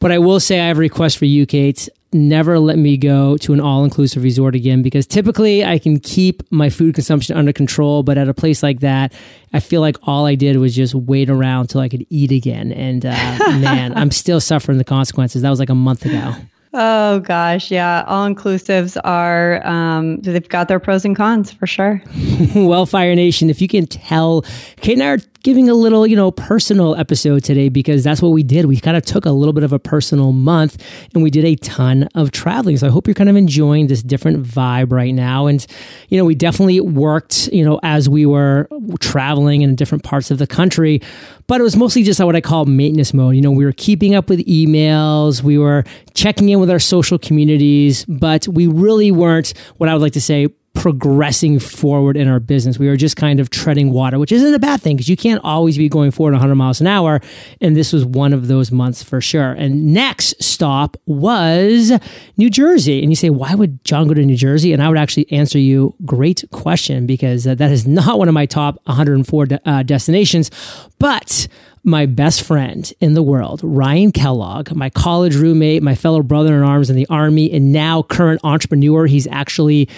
But 0.00 0.10
I 0.10 0.18
will 0.18 0.40
say 0.40 0.58
I 0.58 0.66
have 0.66 0.78
a 0.78 0.80
request 0.80 1.16
for 1.16 1.26
you, 1.26 1.46
Kate 1.46 1.88
never 2.12 2.58
let 2.58 2.78
me 2.78 2.96
go 2.96 3.36
to 3.38 3.52
an 3.52 3.60
all 3.60 3.84
inclusive 3.84 4.22
resort 4.22 4.54
again 4.54 4.82
because 4.82 5.06
typically 5.06 5.64
I 5.64 5.78
can 5.78 6.00
keep 6.00 6.42
my 6.50 6.70
food 6.70 6.94
consumption 6.94 7.36
under 7.36 7.52
control. 7.52 8.02
But 8.02 8.18
at 8.18 8.28
a 8.28 8.34
place 8.34 8.62
like 8.62 8.80
that, 8.80 9.12
I 9.52 9.60
feel 9.60 9.80
like 9.80 9.96
all 10.02 10.26
I 10.26 10.34
did 10.34 10.56
was 10.56 10.74
just 10.74 10.94
wait 10.94 11.30
around 11.30 11.68
till 11.68 11.80
I 11.80 11.88
could 11.88 12.06
eat 12.10 12.32
again. 12.32 12.72
And 12.72 13.06
uh, 13.06 13.10
man, 13.60 13.96
I'm 13.96 14.10
still 14.10 14.40
suffering 14.40 14.78
the 14.78 14.84
consequences. 14.84 15.42
That 15.42 15.50
was 15.50 15.60
like 15.60 15.70
a 15.70 15.74
month 15.74 16.04
ago. 16.04 16.34
Oh 16.72 17.18
gosh, 17.18 17.70
yeah. 17.72 18.04
All 18.06 18.28
inclusives 18.28 18.96
are 19.02 19.66
um, 19.66 20.18
they've 20.20 20.48
got 20.48 20.68
their 20.68 20.78
pros 20.78 21.04
and 21.04 21.16
cons 21.16 21.50
for 21.50 21.66
sure. 21.66 22.00
well, 22.54 22.86
Fire 22.86 23.14
Nation, 23.16 23.50
if 23.50 23.60
you 23.60 23.66
can 23.66 23.86
tell, 23.86 24.42
Kate 24.76 24.92
and 24.92 25.02
I 25.02 25.08
are 25.08 25.18
giving 25.42 25.68
a 25.68 25.74
little, 25.74 26.06
you 26.06 26.16
know, 26.16 26.30
personal 26.30 26.94
episode 26.96 27.42
today 27.44 27.68
because 27.68 28.04
that's 28.04 28.20
what 28.20 28.30
we 28.30 28.42
did. 28.42 28.66
We 28.66 28.78
kind 28.78 28.96
of 28.96 29.04
took 29.04 29.24
a 29.24 29.30
little 29.30 29.52
bit 29.52 29.64
of 29.64 29.72
a 29.72 29.78
personal 29.78 30.32
month 30.32 30.82
and 31.14 31.22
we 31.22 31.30
did 31.30 31.44
a 31.44 31.56
ton 31.56 32.08
of 32.14 32.30
traveling. 32.30 32.76
So 32.76 32.86
I 32.86 32.90
hope 32.90 33.06
you're 33.06 33.14
kind 33.14 33.30
of 33.30 33.36
enjoying 33.36 33.86
this 33.86 34.02
different 34.02 34.44
vibe 34.44 34.92
right 34.92 35.14
now. 35.14 35.46
And, 35.46 35.66
you 36.08 36.18
know, 36.18 36.24
we 36.24 36.34
definitely 36.34 36.80
worked, 36.80 37.48
you 37.52 37.64
know, 37.64 37.80
as 37.82 38.08
we 38.08 38.26
were 38.26 38.68
traveling 39.00 39.62
in 39.62 39.74
different 39.74 40.04
parts 40.04 40.30
of 40.30 40.38
the 40.38 40.46
country, 40.46 41.00
but 41.46 41.60
it 41.60 41.64
was 41.64 41.76
mostly 41.76 42.02
just 42.02 42.20
what 42.20 42.36
I 42.36 42.40
call 42.40 42.66
maintenance 42.66 43.14
mode. 43.14 43.34
You 43.34 43.42
know, 43.42 43.50
we 43.50 43.64
were 43.64 43.72
keeping 43.72 44.14
up 44.14 44.28
with 44.28 44.40
emails, 44.46 45.42
we 45.42 45.58
were 45.58 45.84
checking 46.14 46.50
in 46.50 46.60
with 46.60 46.70
our 46.70 46.78
social 46.78 47.18
communities, 47.18 48.04
but 48.04 48.46
we 48.46 48.66
really 48.66 49.10
weren't 49.10 49.54
what 49.78 49.88
I 49.88 49.94
would 49.94 50.02
like 50.02 50.12
to 50.12 50.20
say 50.20 50.48
progressing 50.74 51.58
forward 51.58 52.16
in 52.16 52.28
our 52.28 52.40
business. 52.40 52.78
We 52.78 52.88
were 52.88 52.96
just 52.96 53.16
kind 53.16 53.40
of 53.40 53.50
treading 53.50 53.92
water, 53.92 54.18
which 54.18 54.32
isn't 54.32 54.54
a 54.54 54.58
bad 54.58 54.80
thing 54.80 54.96
because 54.96 55.08
you 55.08 55.16
can't 55.16 55.40
always 55.44 55.76
be 55.76 55.88
going 55.88 56.10
forward 56.10 56.32
100 56.32 56.54
miles 56.54 56.80
an 56.80 56.86
hour. 56.86 57.20
And 57.60 57.76
this 57.76 57.92
was 57.92 58.04
one 58.04 58.32
of 58.32 58.46
those 58.46 58.70
months 58.70 59.02
for 59.02 59.20
sure. 59.20 59.52
And 59.52 59.92
next 59.92 60.42
stop 60.42 60.96
was 61.06 61.92
New 62.36 62.50
Jersey. 62.50 63.02
And 63.02 63.10
you 63.10 63.16
say, 63.16 63.30
why 63.30 63.54
would 63.54 63.84
John 63.84 64.06
go 64.06 64.14
to 64.14 64.24
New 64.24 64.36
Jersey? 64.36 64.72
And 64.72 64.82
I 64.82 64.88
would 64.88 64.98
actually 64.98 65.30
answer 65.32 65.58
you, 65.58 65.94
great 66.04 66.44
question, 66.52 67.06
because 67.06 67.44
that 67.44 67.60
is 67.60 67.86
not 67.86 68.18
one 68.18 68.28
of 68.28 68.34
my 68.34 68.46
top 68.46 68.76
104 68.84 69.46
de- 69.46 69.68
uh, 69.68 69.82
destinations. 69.82 70.50
But 70.98 71.48
my 71.82 72.06
best 72.06 72.42
friend 72.42 72.92
in 73.00 73.14
the 73.14 73.22
world, 73.22 73.60
Ryan 73.62 74.12
Kellogg, 74.12 74.72
my 74.72 74.90
college 74.90 75.34
roommate, 75.34 75.82
my 75.82 75.94
fellow 75.94 76.22
brother 76.22 76.54
in 76.56 76.62
arms 76.62 76.90
in 76.90 76.96
the 76.96 77.06
army, 77.08 77.50
and 77.52 77.72
now 77.72 78.02
current 78.02 78.40
entrepreneur. 78.44 79.06
He's 79.06 79.26
actually 79.28 79.88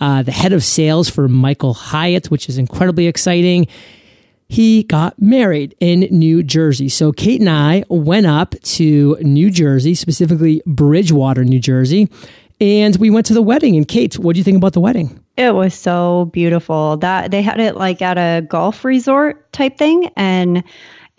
uh, 0.00 0.22
the 0.22 0.32
head 0.32 0.52
of 0.52 0.64
sales 0.64 1.08
for 1.08 1.28
Michael 1.28 1.74
Hyatt, 1.74 2.30
which 2.30 2.48
is 2.48 2.58
incredibly 2.58 3.06
exciting. 3.06 3.66
He 4.48 4.82
got 4.82 5.20
married 5.20 5.76
in 5.78 6.00
New 6.10 6.42
Jersey. 6.42 6.88
So 6.88 7.12
Kate 7.12 7.40
and 7.40 7.48
I 7.48 7.84
went 7.88 8.26
up 8.26 8.54
to 8.62 9.16
New 9.20 9.50
Jersey, 9.50 9.94
specifically 9.94 10.62
Bridgewater, 10.66 11.44
New 11.44 11.60
Jersey, 11.60 12.08
and 12.60 12.96
we 12.96 13.10
went 13.10 13.26
to 13.26 13.34
the 13.34 13.42
wedding. 13.42 13.76
And 13.76 13.86
Kate, 13.86 14.18
what 14.18 14.34
do 14.34 14.38
you 14.38 14.44
think 14.44 14.56
about 14.56 14.72
the 14.72 14.80
wedding? 14.80 15.22
It 15.36 15.54
was 15.54 15.72
so 15.72 16.26
beautiful. 16.32 16.96
That 16.96 17.30
they 17.30 17.42
had 17.42 17.60
it 17.60 17.76
like 17.76 18.02
at 18.02 18.18
a 18.18 18.42
golf 18.42 18.84
resort 18.84 19.52
type 19.52 19.78
thing 19.78 20.10
and 20.16 20.64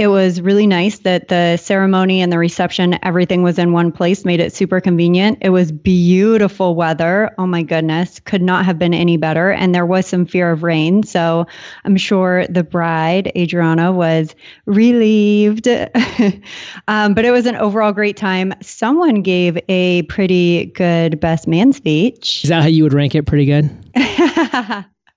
it 0.01 0.08
was 0.08 0.41
really 0.41 0.65
nice 0.65 0.98
that 1.00 1.27
the 1.27 1.58
ceremony 1.58 2.24
and 2.24 2.31
the 2.31 2.39
reception, 2.39 2.98
everything 3.03 3.43
was 3.43 3.60
in 3.60 3.72
one 3.72 3.91
place, 3.91 4.25
made 4.25 4.39
it 4.39 4.51
super 4.51 4.81
convenient. 4.81 5.38
It 5.41 5.51
was 5.51 5.72
beautiful 5.72 6.74
weather. 6.74 7.29
Oh 7.38 7.46
my 7.46 7.62
goodness, 7.62 8.20
could 8.20 8.41
not 8.41 8.65
have 8.65 8.79
been 8.79 8.96
any 8.96 9.15
better. 9.17 9.51
And 9.51 9.75
there 9.75 9.86
was 9.86 10.08
some 10.08 10.25
fear 10.25 10.50
of 10.50 10.63
rain. 10.63 11.03
So 11.03 11.46
I'm 11.86 11.98
sure 11.98 12.48
the 12.48 12.63
bride, 12.63 13.31
Adriana, 13.38 13.91
was 13.91 14.34
relieved. 14.65 15.67
um, 16.88 17.13
but 17.13 17.24
it 17.24 17.31
was 17.31 17.46
an 17.46 17.55
overall 17.58 17.91
great 17.91 18.17
time. 18.17 18.55
Someone 18.60 19.22
gave 19.22 19.60
a 19.70 20.01
pretty 20.03 20.65
good 20.65 21.20
best 21.20 21.48
man 21.48 21.74
speech. 21.74 22.43
Is 22.43 22.50
that 22.50 22.63
how 22.63 22.67
you 22.67 22.81
would 22.81 22.93
rank 22.93 23.13
it? 23.13 23.27
Pretty 23.27 23.46
good? 23.46 23.70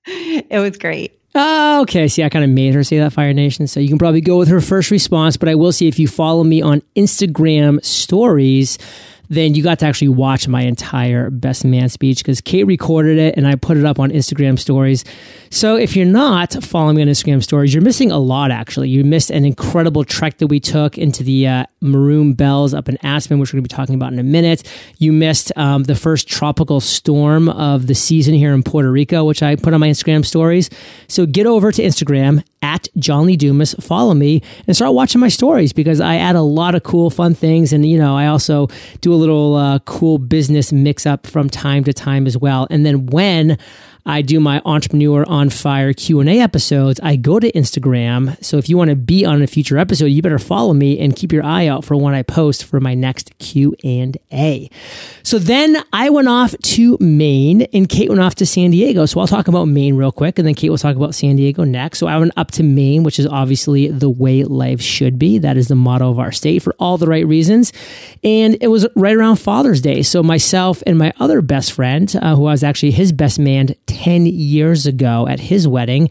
it 0.07 0.61
was 0.61 0.77
great. 0.77 1.19
Oh, 1.35 1.81
okay. 1.83 2.07
See, 2.07 2.23
I 2.23 2.29
kind 2.29 2.45
of 2.45 2.51
made 2.51 2.75
her 2.75 2.85
say 2.85 2.99
that, 2.99 3.13
Fire 3.13 3.33
Nation. 3.33 3.67
So 3.67 3.81
you 3.81 3.89
can 3.89 3.99
probably 3.99 4.21
go 4.21 4.39
with 4.39 4.49
her 4.49 4.61
first 4.61 4.91
response. 4.91 5.37
But 5.37 5.49
I 5.49 5.57
will 5.57 5.73
see 5.73 5.89
if 5.89 5.99
you 5.99 6.07
follow 6.07 6.45
me 6.45 6.63
on 6.63 6.81
Instagram 6.97 7.85
stories, 7.85 8.79
then 9.29 9.55
you 9.55 9.63
got 9.63 9.79
to 9.81 9.87
actually 9.87 10.09
watch 10.09 10.49
my 10.49 10.63
entire 10.63 11.31
best 11.31 11.65
man 11.65 11.89
speech 11.89 12.19
because 12.19 12.41
Kate 12.41 12.65
recorded 12.65 13.19
it 13.19 13.37
and 13.37 13.47
I 13.47 13.55
put 13.55 13.77
it 13.77 13.85
up 13.85 13.99
on 13.99 14.11
Instagram 14.11 14.59
stories. 14.59 15.05
So 15.51 15.77
if 15.77 15.97
you're 15.97 16.07
not 16.07 16.53
following 16.63 16.97
me 16.97 17.03
on 17.03 17.09
Instagram 17.09 17.43
stories, 17.43 17.73
you're 17.73 17.83
missing 17.83 18.11
a 18.11 18.19
lot 18.19 18.51
actually. 18.51 18.89
You 18.89 19.05
missed 19.05 19.31
an 19.31 19.45
incredible 19.45 20.05
trek 20.05 20.39
that 20.39 20.49
we 20.49 20.61
took 20.61 20.99
into 20.99 21.23
the 21.23 21.47
uh, 21.47 21.67
Maroon 21.81 22.35
Bells 22.35 22.75
up 22.75 22.89
in 22.89 22.99
Aspen, 23.05 23.39
which 23.39 23.53
we're 23.53 23.59
going 23.59 23.65
to 23.65 23.69
be 23.69 23.77
talking 23.77 23.95
about 23.95 24.13
in 24.13 24.19
a 24.19 24.25
minute. 24.25 24.63
You 24.99 25.13
missed 25.13 25.53
um, 25.57 25.85
the 25.85 25.95
first 25.95 26.29
tropical 26.29 26.81
storm 26.81 27.49
of 27.49 27.87
the 27.87 27.95
season 27.95 28.35
here 28.35 28.53
in 28.53 28.63
Puerto 28.63 28.91
Rico, 28.91 29.25
which 29.25 29.43
I 29.43 29.57
put 29.57 29.75
on 29.75 29.81
my 29.81 29.89
Instagram 29.89 30.25
stories. 30.25 30.71
So 31.09 31.27
get 31.27 31.47
over 31.47 31.73
to 31.73 31.83
Instagram 31.83 32.43
at 32.65 32.89
John 32.97 33.27
Lee 33.27 33.37
Dumas, 33.37 33.75
follow 33.79 34.15
me 34.15 34.41
and 34.67 34.75
start 34.75 34.95
watching 34.95 35.21
my 35.21 35.29
stories 35.29 35.75
because 35.75 36.01
I 36.01 36.17
add 36.17 36.35
a 36.35 36.41
lot 36.41 36.75
of 36.75 36.83
cool, 36.83 37.11
fun 37.11 37.35
things. 37.35 37.75
And, 37.75 37.85
you 37.85 37.99
know, 37.99 38.17
I 38.17 38.27
also 38.27 38.69
do 39.03 39.13
a 39.13 39.17
little 39.17 39.55
uh, 39.55 39.81
cool 39.81 40.17
business 40.17 40.73
mix 40.73 41.05
up 41.05 41.27
from 41.27 41.51
time 41.51 41.85
to 41.85 41.93
time 41.93 42.27
as 42.27 42.39
well. 42.39 42.67
And 42.71 42.87
then 42.87 43.05
when 43.07 43.59
I 44.07 44.21
do 44.21 44.39
my 44.39 44.61
entrepreneur 44.67 45.25
on 45.27 45.49
fire 45.49 45.95
Q&A 45.95 46.39
episodes, 46.41 47.01
I 47.03 47.17
go 47.17 47.41
to 47.41 47.51
Instagram. 47.53 48.43
So 48.45 48.59
if 48.59 48.69
you 48.69 48.77
want 48.77 48.91
to 48.91 48.97
be 48.97 49.25
on 49.25 49.41
a 49.41 49.47
future 49.47 49.79
episode, 49.79 50.07
you 50.07 50.21
better 50.21 50.39
follow 50.39 50.75
me 50.75 50.99
and 50.99 51.17
keep 51.17 51.33
your 51.33 51.43
eye 51.43 51.67
out 51.69 51.85
for 51.85 51.97
when 51.97 52.15
I 52.15 52.23
post 52.23 52.65
for 52.65 52.81
my 52.81 52.93
next 52.93 53.37
Q&A. 53.39 54.71
So 55.23 55.39
then 55.39 55.83
I 55.93 56.11
went 56.11 56.29
off 56.29 56.55
to 56.59 56.99
Maine 57.01 57.63
and 57.73 57.89
Kate 57.89 58.11
went 58.11 58.21
off 58.21 58.35
to 58.37 58.47
San 58.47 58.73
Diego. 58.73 59.07
So 59.07 59.21
I'll 59.21 59.27
talk 59.27 59.49
about 59.49 59.69
Maine 59.69 59.97
real 59.97 60.13
quick 60.13 60.39
and 60.39 60.47
then 60.47 60.55
Kate 60.55 60.69
will 60.69 60.77
talk 60.77 60.97
about 60.97 61.15
San 61.15 61.37
Diego 61.37 61.65
next. 61.65 61.99
So 61.99 62.07
I 62.07 62.19
went 62.19 62.33
up 62.37 62.51
to 62.53 62.63
Maine, 62.63 63.05
which 63.05 63.19
is 63.19 63.27
obviously 63.27 63.89
the 63.89 64.11
way 64.11 64.45
life 64.45 64.83
should 64.83 65.19
be. 65.19 65.39
That 65.39 65.57
is 65.57 65.69
the 65.69 65.75
motto 65.75 66.11
of 66.11 66.19
our 66.19 66.33
state 66.33 66.63
for 66.63 66.75
all 66.79 66.99
the 66.99 67.07
right 67.07 67.27
reasons. 67.27 67.73
And 68.23 68.59
it 68.61 68.69
was 68.69 68.87
right 68.95 69.17
around 69.17 69.37
Father's 69.37 69.81
Day. 69.81 70.03
So 70.03 70.23
myself 70.23 70.83
and 70.87 70.99
my 70.99 71.15
other 71.19 71.41
best 71.41 71.73
friend, 71.73 72.15
uh, 72.21 72.35
who 72.35 72.43
was 72.43 72.63
actually 72.63 72.91
his 72.91 73.11
best 73.11 73.39
man 73.39 73.75
10 74.05 74.27
years 74.27 74.85
ago 74.87 75.27
at 75.27 75.41
his 75.41 75.67
wedding, 75.67 76.11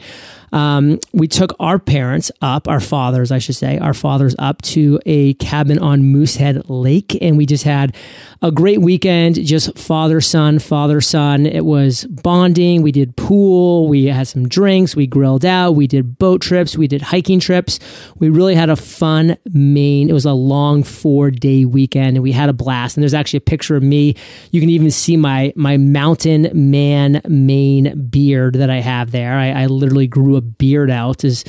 um, 0.54 1.00
we 1.14 1.28
took 1.28 1.56
our 1.60 1.80
parents 1.80 2.32
up, 2.42 2.68
our 2.68 2.80
fathers, 2.80 3.32
I 3.32 3.40
should 3.40 3.56
say, 3.56 3.80
our 3.80 3.96
fathers 3.96 4.36
up 4.38 4.62
to 4.62 5.00
a 5.06 5.34
cabin 5.36 5.80
on 5.80 6.04
Moosehead 6.04 6.70
Lake. 6.70 7.18
And 7.22 7.38
we 7.38 7.48
just 7.48 7.64
had 7.64 7.96
a 8.44 8.52
great 8.52 8.80
weekend, 8.80 9.44
just 9.44 9.76
father 9.78 10.22
son, 10.22 10.60
father 10.60 11.02
son. 11.02 11.48
It 11.48 11.66
was 11.66 12.06
bonding. 12.06 12.84
We 12.84 12.92
did 12.92 13.18
pool. 13.18 13.88
We 13.88 14.06
had 14.06 14.28
some 14.28 14.48
drinks. 14.48 14.96
We 14.96 15.08
grilled 15.08 15.44
out. 15.44 15.72
We 15.72 15.88
did 15.88 16.20
boat 16.20 16.42
trips. 16.42 16.78
We 16.78 16.88
did 16.88 17.02
hiking 17.02 17.40
trips. 17.40 17.80
We 18.20 18.30
really 18.30 18.54
had 18.54 18.70
a 18.70 18.76
fun 18.76 19.38
Maine. 19.52 20.08
It 20.08 20.14
was 20.14 20.26
a 20.26 20.34
long 20.34 20.84
four 20.84 21.32
day 21.32 21.66
weekend 21.66 22.16
and 22.16 22.22
we 22.24 22.32
had 22.32 22.50
a 22.50 22.54
blast. 22.54 22.96
And 22.96 23.02
there's 23.02 23.16
actually 23.16 23.38
a 23.38 23.42
picture 23.42 23.76
of 23.76 23.82
me. 23.82 24.16
You 24.52 24.60
can 24.60 24.70
even 24.70 24.92
see 24.92 25.18
my, 25.18 25.52
my 25.56 25.78
mountain 25.78 26.52
man 26.54 27.22
Maine 27.28 28.08
beard 28.10 28.54
that 28.56 28.70
I 28.70 28.82
have 28.82 29.10
there. 29.10 29.34
I, 29.34 29.64
I 29.64 29.66
literally 29.66 30.06
grew 30.06 30.36
a 30.36 30.43
beard 30.44 30.92
out 30.92 31.24
is 31.24 31.44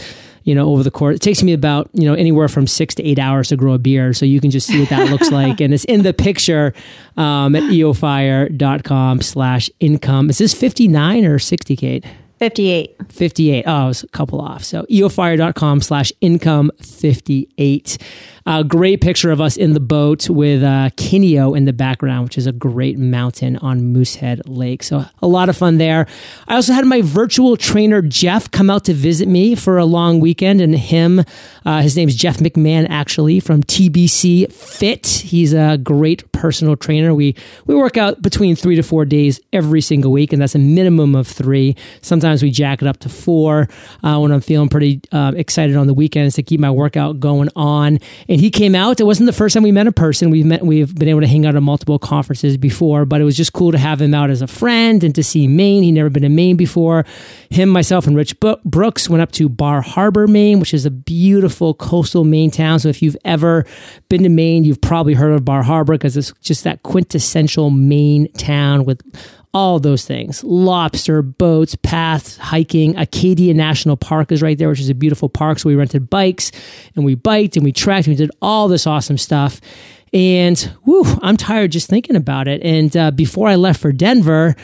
you 0.45 0.55
know 0.55 0.69
over 0.71 0.83
the 0.83 0.91
course 0.91 1.17
it 1.17 1.23
takes 1.23 1.43
me 1.43 1.53
about 1.53 1.91
you 1.93 2.05
know 2.05 2.15
anywhere 2.15 2.49
from 2.49 2.67
six 2.67 2.95
to 2.95 3.03
eight 3.03 3.19
hours 3.19 3.49
to 3.49 3.57
grow 3.57 3.73
a 3.75 3.79
beard. 3.79 4.17
So 4.17 4.25
you 4.27 4.41
can 4.41 4.51
just 4.51 4.67
see 4.67 4.81
what 4.81 4.89
that 4.91 5.11
looks 5.11 5.31
like. 5.41 5.61
And 5.61 5.75
it's 5.75 5.85
in 5.85 6.03
the 6.03 6.15
picture 6.15 6.73
um, 7.17 7.55
at 7.55 7.63
eofire.com 7.65 9.21
slash 9.23 9.71
income. 9.81 10.31
Is 10.31 10.39
this 10.39 10.55
59 10.55 11.25
or 11.25 11.39
60 11.39 11.77
kate 11.77 12.05
58 12.39 12.97
58 13.13 13.65
oh 13.67 13.85
it 13.85 13.89
was 13.89 14.03
a 14.03 14.09
couple 14.09 14.41
off 14.41 14.65
so 14.65 14.85
eofire.com 14.85 15.81
slash 15.81 16.13
income 16.21 16.71
58 16.81 17.99
a 18.47 18.63
great 18.63 19.01
picture 19.01 19.31
of 19.31 19.41
us 19.41 19.57
in 19.57 19.73
the 19.73 19.81
boat 19.81 20.29
with 20.29 20.63
uh, 20.63 20.91
Kineo 20.97 21.57
in 21.57 21.65
the 21.65 21.73
background, 21.73 22.25
which 22.25 22.37
is 22.37 22.47
a 22.47 22.53
great 22.53 22.99
mountain 22.99 23.57
on 23.57 23.93
Moosehead 23.93 24.47
Lake. 24.47 24.83
So 24.83 25.05
a 25.23 25.27
lot 25.27 25.49
of 25.49 25.57
fun 25.57 25.79
there. 25.79 26.07
I 26.47 26.57
also 26.57 26.75
had 26.75 26.85
my 26.85 27.01
virtual 27.01 27.57
trainer 27.57 28.03
Jeff 28.03 28.51
come 28.51 28.69
out 28.69 28.85
to 28.85 28.93
visit 28.93 29.29
me 29.29 29.55
for 29.55 29.79
a 29.79 29.87
long 29.87 30.21
weekend, 30.21 30.61
and 30.61 30.75
him, 30.75 31.25
uh, 31.65 31.81
his 31.81 31.97
name's 31.97 32.15
Jeff 32.15 32.37
McMahon, 32.39 32.87
actually 32.91 33.41
from 33.41 33.63
TBC 33.63 34.53
Fit. 34.53 35.07
He's 35.07 35.55
a 35.55 35.79
great 35.79 36.31
personal 36.33 36.77
trainer. 36.77 37.15
We 37.15 37.35
we 37.65 37.75
work 37.75 37.97
out 37.97 38.21
between 38.21 38.57
three 38.57 38.77
to 38.77 38.83
four 38.83 39.07
days 39.07 39.41
every 39.55 39.81
single 39.81 40.13
week, 40.13 40.35
and 40.35 40.43
that's 40.43 40.55
a 40.55 40.59
minimum 40.59 41.15
of 41.15 41.27
three. 41.27 41.77
Sometimes 42.03 42.24
we 42.43 42.51
jack 42.51 42.83
it 42.83 42.89
up 42.89 42.99
to 43.01 43.09
four 43.09 43.69
uh, 44.03 44.19
when 44.19 44.33
I'm 44.33 44.41
feeling 44.41 44.69
pretty 44.69 45.01
uh, 45.13 45.33
excited 45.37 45.77
on 45.77 45.87
the 45.87 45.95
weekends 45.95 46.35
to 46.37 46.43
keep 46.43 46.61
my 46.61 46.71
workout 46.71 47.21
going 47.21 47.49
on 47.57 47.99
and 48.29 48.41
he 48.41 48.51
came 48.51 48.75
out. 48.75 49.01
It 49.01 49.05
wasn't 49.05 49.27
the 49.27 49.33
first 49.33 49.55
time 49.55 49.63
we 49.63 49.73
met 49.73 49.87
a 49.87 49.93
person. 49.93 50.31
We've 50.31 50.47
met, 50.47 50.65
we've 50.65 50.95
been 50.95 51.09
able 51.09 51.21
to 51.21 51.27
hang 51.27 51.47
out 51.47 51.57
at 51.57 51.63
multiple 51.63 51.99
conferences 51.99 52.57
before, 52.57 53.05
but 53.05 53.21
it 53.21 53.25
was 53.25 53.37
just 53.37 53.53
cool 53.53 53.73
to 53.73 53.79
have 53.79 54.01
him 54.01 54.15
out 54.15 54.31
as 54.31 54.43
a 54.43 54.47
friend 54.47 55.05
and 55.05 55.15
to 55.15 55.23
see 55.23 55.47
Maine. 55.47 55.83
He'd 55.83 55.93
never 55.93 56.11
been 56.11 56.23
to 56.23 56.29
Maine 56.29 56.57
before. 56.57 57.05
Him, 57.51 57.69
myself, 57.69 58.07
and 58.07 58.17
Rich 58.17 58.37
Brooks 58.65 59.09
went 59.09 59.23
up 59.23 59.33
to 59.33 59.49
Bar 59.49 59.81
Harbor, 59.83 60.27
Maine, 60.27 60.61
which 60.61 60.75
is 60.75 60.87
a 60.87 60.91
beautiful 60.91 61.75
coastal 61.75 62.25
Maine 62.25 62.51
town. 62.51 62.79
So 62.79 62.89
if 62.89 63.03
you've 63.03 63.17
ever 63.25 63.65
been 64.09 64.23
to 64.23 64.29
Maine, 64.29 64.65
you've 64.65 64.81
probably 64.81 65.15
heard 65.15 65.33
of 65.33 65.45
Bar 65.45 65.63
Harbor 65.63 65.95
because 65.95 66.17
it's 66.17 66.33
just 66.41 66.65
that 66.65 66.83
quintessential 66.83 67.71
Maine 67.71 68.31
town 68.33 68.85
with 68.85 69.03
all 69.55 69.79
those 69.79 70.05
things 70.05 70.45
lobster, 70.45 71.23
boats, 71.23 71.77
paths, 71.77 72.37
hiking. 72.37 72.97
Acadia 72.99 73.55
National 73.55 73.97
Park 73.97 74.33
is 74.33 74.43
right 74.43 74.59
there, 74.59 74.69
which 74.69 74.81
is 74.81 74.91
a 74.91 74.95
beautiful 74.95 75.29
park. 75.29 75.61
So 75.61 75.69
we 75.69 75.77
rented 75.77 76.11
bikes 76.11 76.53
and 76.95 77.05
we 77.05 77.15
biked 77.15 77.57
and 77.57 77.65
we 77.65 77.73
tracked. 77.73 78.07
and 78.07 78.13
we 78.13 78.17
did 78.17 78.33
all 78.43 78.69
this 78.69 78.87
awesome 78.87 79.17
stuff. 79.17 79.61
And 80.13 80.59
whew, 80.85 81.05
I'm 81.23 81.37
tired 81.37 81.73
just 81.73 81.89
thinking 81.89 82.17
about 82.17 82.49
it. 82.49 82.63
And 82.63 82.95
uh, 82.97 83.11
before 83.13 83.49
I 83.49 83.55
left 83.55 83.81
for 83.81 83.93
Denver, 83.93 84.55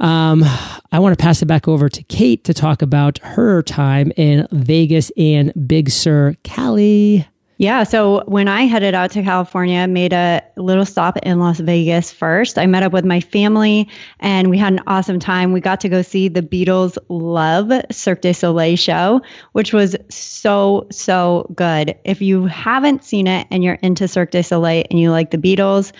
um, 0.00 0.44
I 0.92 0.98
want 0.98 1.18
to 1.18 1.22
pass 1.22 1.42
it 1.42 1.46
back 1.46 1.68
over 1.68 1.88
to 1.88 2.02
Kate 2.04 2.44
to 2.44 2.54
talk 2.54 2.82
about 2.82 3.18
her 3.18 3.62
time 3.62 4.12
in 4.16 4.46
Vegas 4.50 5.10
and 5.16 5.52
Big 5.68 5.90
Sur 5.90 6.34
Cali. 6.42 7.26
Yeah. 7.60 7.82
So 7.82 8.22
when 8.26 8.46
I 8.46 8.62
headed 8.62 8.94
out 8.94 9.10
to 9.10 9.22
California, 9.24 9.88
made 9.88 10.12
a 10.12 10.40
little 10.56 10.86
stop 10.86 11.18
in 11.24 11.40
Las 11.40 11.58
Vegas 11.58 12.12
first. 12.12 12.56
I 12.56 12.66
met 12.66 12.84
up 12.84 12.92
with 12.92 13.04
my 13.04 13.18
family 13.18 13.88
and 14.20 14.48
we 14.48 14.56
had 14.56 14.74
an 14.74 14.80
awesome 14.86 15.18
time. 15.18 15.52
We 15.52 15.60
got 15.60 15.80
to 15.80 15.88
go 15.88 16.02
see 16.02 16.28
the 16.28 16.40
Beatles 16.40 16.96
Love 17.08 17.72
Cirque 17.90 18.20
du 18.20 18.32
Soleil 18.32 18.76
show, 18.76 19.20
which 19.52 19.72
was 19.72 19.96
so, 20.08 20.86
so 20.92 21.50
good. 21.52 21.98
If 22.04 22.22
you 22.22 22.46
haven't 22.46 23.02
seen 23.02 23.26
it 23.26 23.48
and 23.50 23.64
you're 23.64 23.74
into 23.74 24.06
Cirque 24.06 24.30
du 24.30 24.44
Soleil 24.44 24.84
and 24.88 25.00
you 25.00 25.10
like 25.10 25.32
the 25.32 25.38
Beatles, 25.38 25.90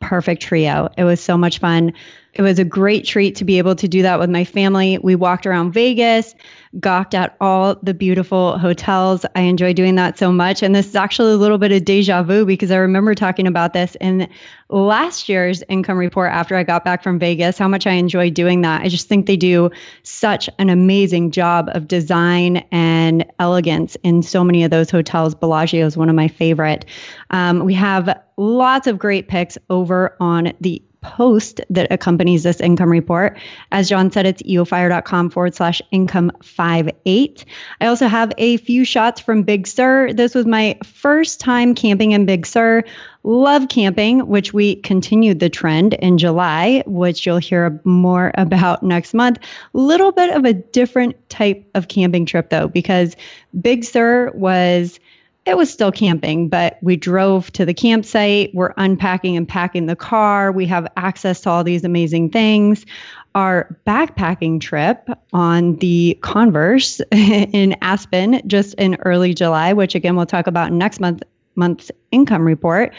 perfect 0.00 0.40
trio. 0.40 0.88
It 0.96 1.04
was 1.04 1.20
so 1.20 1.36
much 1.36 1.58
fun. 1.58 1.92
It 2.34 2.42
was 2.42 2.58
a 2.58 2.64
great 2.64 3.04
treat 3.04 3.36
to 3.36 3.44
be 3.44 3.58
able 3.58 3.76
to 3.76 3.86
do 3.86 4.02
that 4.02 4.18
with 4.18 4.28
my 4.28 4.44
family. 4.44 4.98
We 4.98 5.14
walked 5.14 5.46
around 5.46 5.72
Vegas, 5.72 6.34
gawked 6.80 7.14
at 7.14 7.36
all 7.40 7.76
the 7.76 7.94
beautiful 7.94 8.58
hotels. 8.58 9.24
I 9.36 9.42
enjoy 9.42 9.72
doing 9.72 9.94
that 9.94 10.18
so 10.18 10.32
much. 10.32 10.62
And 10.62 10.74
this 10.74 10.88
is 10.88 10.96
actually 10.96 11.32
a 11.32 11.36
little 11.36 11.58
bit 11.58 11.70
of 11.70 11.84
deja 11.84 12.24
vu 12.24 12.44
because 12.44 12.72
I 12.72 12.76
remember 12.76 13.14
talking 13.14 13.46
about 13.46 13.72
this 13.72 13.96
in 14.00 14.28
last 14.68 15.28
year's 15.28 15.62
income 15.68 15.96
report 15.96 16.32
after 16.32 16.56
I 16.56 16.64
got 16.64 16.84
back 16.84 17.04
from 17.04 17.20
Vegas, 17.20 17.56
how 17.56 17.68
much 17.68 17.86
I 17.86 17.92
enjoy 17.92 18.30
doing 18.30 18.62
that. 18.62 18.82
I 18.82 18.88
just 18.88 19.08
think 19.08 19.26
they 19.26 19.36
do 19.36 19.70
such 20.02 20.50
an 20.58 20.70
amazing 20.70 21.30
job 21.30 21.68
of 21.72 21.86
design 21.86 22.58
and 22.72 23.24
elegance 23.38 23.96
in 24.02 24.22
so 24.22 24.42
many 24.42 24.64
of 24.64 24.72
those 24.72 24.90
hotels. 24.90 25.36
Bellagio 25.36 25.86
is 25.86 25.96
one 25.96 26.08
of 26.08 26.16
my 26.16 26.26
favorite. 26.26 26.84
Um, 27.30 27.60
we 27.60 27.74
have 27.74 28.18
lots 28.36 28.88
of 28.88 28.98
great 28.98 29.28
picks 29.28 29.56
over 29.70 30.16
on 30.18 30.52
the 30.60 30.82
post 31.04 31.60
that 31.68 31.86
accompanies 31.92 32.42
this 32.42 32.60
income 32.60 32.90
report. 32.90 33.38
As 33.70 33.88
John 33.88 34.10
said, 34.10 34.26
it's 34.26 34.42
eofire.com 34.42 35.30
forward 35.30 35.54
slash 35.54 35.80
income 35.92 36.32
five 36.42 36.88
eight. 37.04 37.44
I 37.80 37.86
also 37.86 38.08
have 38.08 38.32
a 38.38 38.56
few 38.56 38.84
shots 38.84 39.20
from 39.20 39.42
Big 39.42 39.66
Sur. 39.66 40.12
This 40.14 40.34
was 40.34 40.46
my 40.46 40.78
first 40.82 41.40
time 41.40 41.74
camping 41.74 42.12
in 42.12 42.24
Big 42.26 42.46
Sur. 42.46 42.82
Love 43.22 43.68
camping, 43.68 44.26
which 44.26 44.52
we 44.52 44.76
continued 44.76 45.40
the 45.40 45.48
trend 45.48 45.94
in 45.94 46.18
July, 46.18 46.82
which 46.86 47.24
you'll 47.24 47.38
hear 47.38 47.80
more 47.84 48.32
about 48.34 48.82
next 48.82 49.14
month. 49.14 49.38
Little 49.72 50.12
bit 50.12 50.30
of 50.34 50.44
a 50.44 50.52
different 50.52 51.16
type 51.30 51.64
of 51.74 51.88
camping 51.88 52.26
trip 52.26 52.50
though, 52.50 52.68
because 52.68 53.14
Big 53.60 53.84
Sur 53.84 54.30
was 54.34 54.98
it 55.46 55.56
was 55.58 55.70
still 55.70 55.92
camping, 55.92 56.48
but 56.48 56.78
we 56.80 56.96
drove 56.96 57.52
to 57.52 57.66
the 57.66 57.74
campsite. 57.74 58.50
We're 58.54 58.72
unpacking 58.78 59.36
and 59.36 59.46
packing 59.46 59.86
the 59.86 59.96
car. 59.96 60.50
We 60.50 60.66
have 60.66 60.86
access 60.96 61.40
to 61.42 61.50
all 61.50 61.62
these 61.62 61.84
amazing 61.84 62.30
things. 62.30 62.86
Our 63.34 63.76
backpacking 63.86 64.60
trip 64.60 65.08
on 65.32 65.76
the 65.76 66.18
Converse 66.22 67.00
in 67.10 67.76
Aspen 67.82 68.40
just 68.46 68.74
in 68.74 68.94
early 69.04 69.34
July, 69.34 69.72
which 69.72 69.94
again 69.94 70.16
we'll 70.16 70.26
talk 70.26 70.46
about 70.46 70.72
next 70.72 71.00
month 71.00 71.22
month's 71.56 71.88
income 72.10 72.42
report 72.42 72.92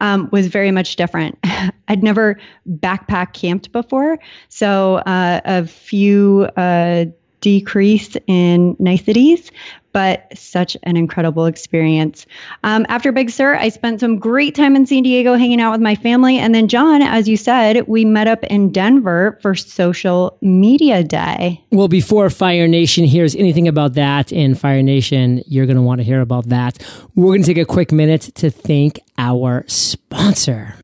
um, 0.00 0.28
was 0.32 0.48
very 0.48 0.72
much 0.72 0.96
different. 0.96 1.38
I'd 1.88 2.02
never 2.02 2.40
backpack 2.68 3.34
camped 3.34 3.70
before, 3.72 4.18
so 4.48 4.96
uh, 5.06 5.40
a 5.44 5.66
few 5.66 6.48
uh, 6.56 7.04
decrease 7.40 8.16
in 8.26 8.76
niceties, 8.78 9.50
but 9.92 10.26
such 10.36 10.76
an 10.82 10.96
incredible 10.96 11.46
experience. 11.46 12.26
Um, 12.64 12.86
after 12.88 13.12
Big 13.12 13.30
Sur, 13.30 13.56
I 13.56 13.68
spent 13.68 14.00
some 14.00 14.18
great 14.18 14.54
time 14.54 14.76
in 14.76 14.86
San 14.86 15.02
Diego 15.02 15.34
hanging 15.34 15.60
out 15.60 15.72
with 15.72 15.80
my 15.80 15.94
family. 15.94 16.38
And 16.38 16.54
then, 16.54 16.68
John, 16.68 17.02
as 17.02 17.28
you 17.28 17.36
said, 17.36 17.86
we 17.88 18.04
met 18.04 18.28
up 18.28 18.44
in 18.44 18.70
Denver 18.70 19.38
for 19.42 19.54
Social 19.54 20.38
Media 20.40 21.02
Day. 21.02 21.62
Well, 21.70 21.88
before 21.88 22.30
Fire 22.30 22.68
Nation 22.68 23.04
hears 23.04 23.34
anything 23.34 23.68
about 23.68 23.94
that 23.94 24.32
in 24.32 24.54
Fire 24.54 24.82
Nation, 24.82 25.42
you're 25.46 25.66
going 25.66 25.76
to 25.76 25.82
want 25.82 26.00
to 26.00 26.04
hear 26.04 26.20
about 26.20 26.48
that. 26.48 26.78
We're 27.14 27.26
going 27.26 27.42
to 27.42 27.46
take 27.46 27.58
a 27.58 27.64
quick 27.64 27.92
minute 27.92 28.22
to 28.36 28.50
thank 28.50 29.00
our 29.18 29.64
sponsor. 29.66 30.74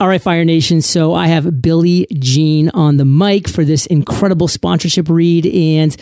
All 0.00 0.08
right, 0.08 0.22
Fire 0.22 0.46
Nation. 0.46 0.80
So 0.80 1.12
I 1.12 1.26
have 1.26 1.60
Billy 1.60 2.06
Gene 2.14 2.70
on 2.70 2.96
the 2.96 3.04
mic 3.04 3.46
for 3.46 3.64
this 3.66 3.84
incredible 3.84 4.48
sponsorship 4.48 5.10
read. 5.10 5.44
And 5.46 5.94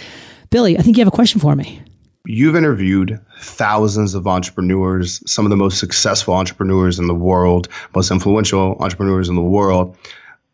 Billy, 0.51 0.79
I 0.79 0.83
think 0.83 0.96
you 0.96 1.01
have 1.01 1.12
a 1.12 1.16
question 1.16 1.40
for 1.40 1.57
me. 1.57 1.83
You've 2.31 2.57
interviewed 2.57 3.19
thousands 3.41 4.14
of 4.14 4.27
entrepreneurs, 4.27 5.23
some 5.25 5.47
of 5.47 5.51
the 5.51 5.57
most 5.57 5.79
successful 5.79 6.35
entrepreneurs 6.35 6.99
in 6.99 7.07
the 7.07 7.14
world, 7.14 7.69
most 7.97 8.11
influential 8.11 8.77
entrepreneurs 8.81 9.31
in 9.31 9.35
the 9.35 9.41
world. 9.41 9.97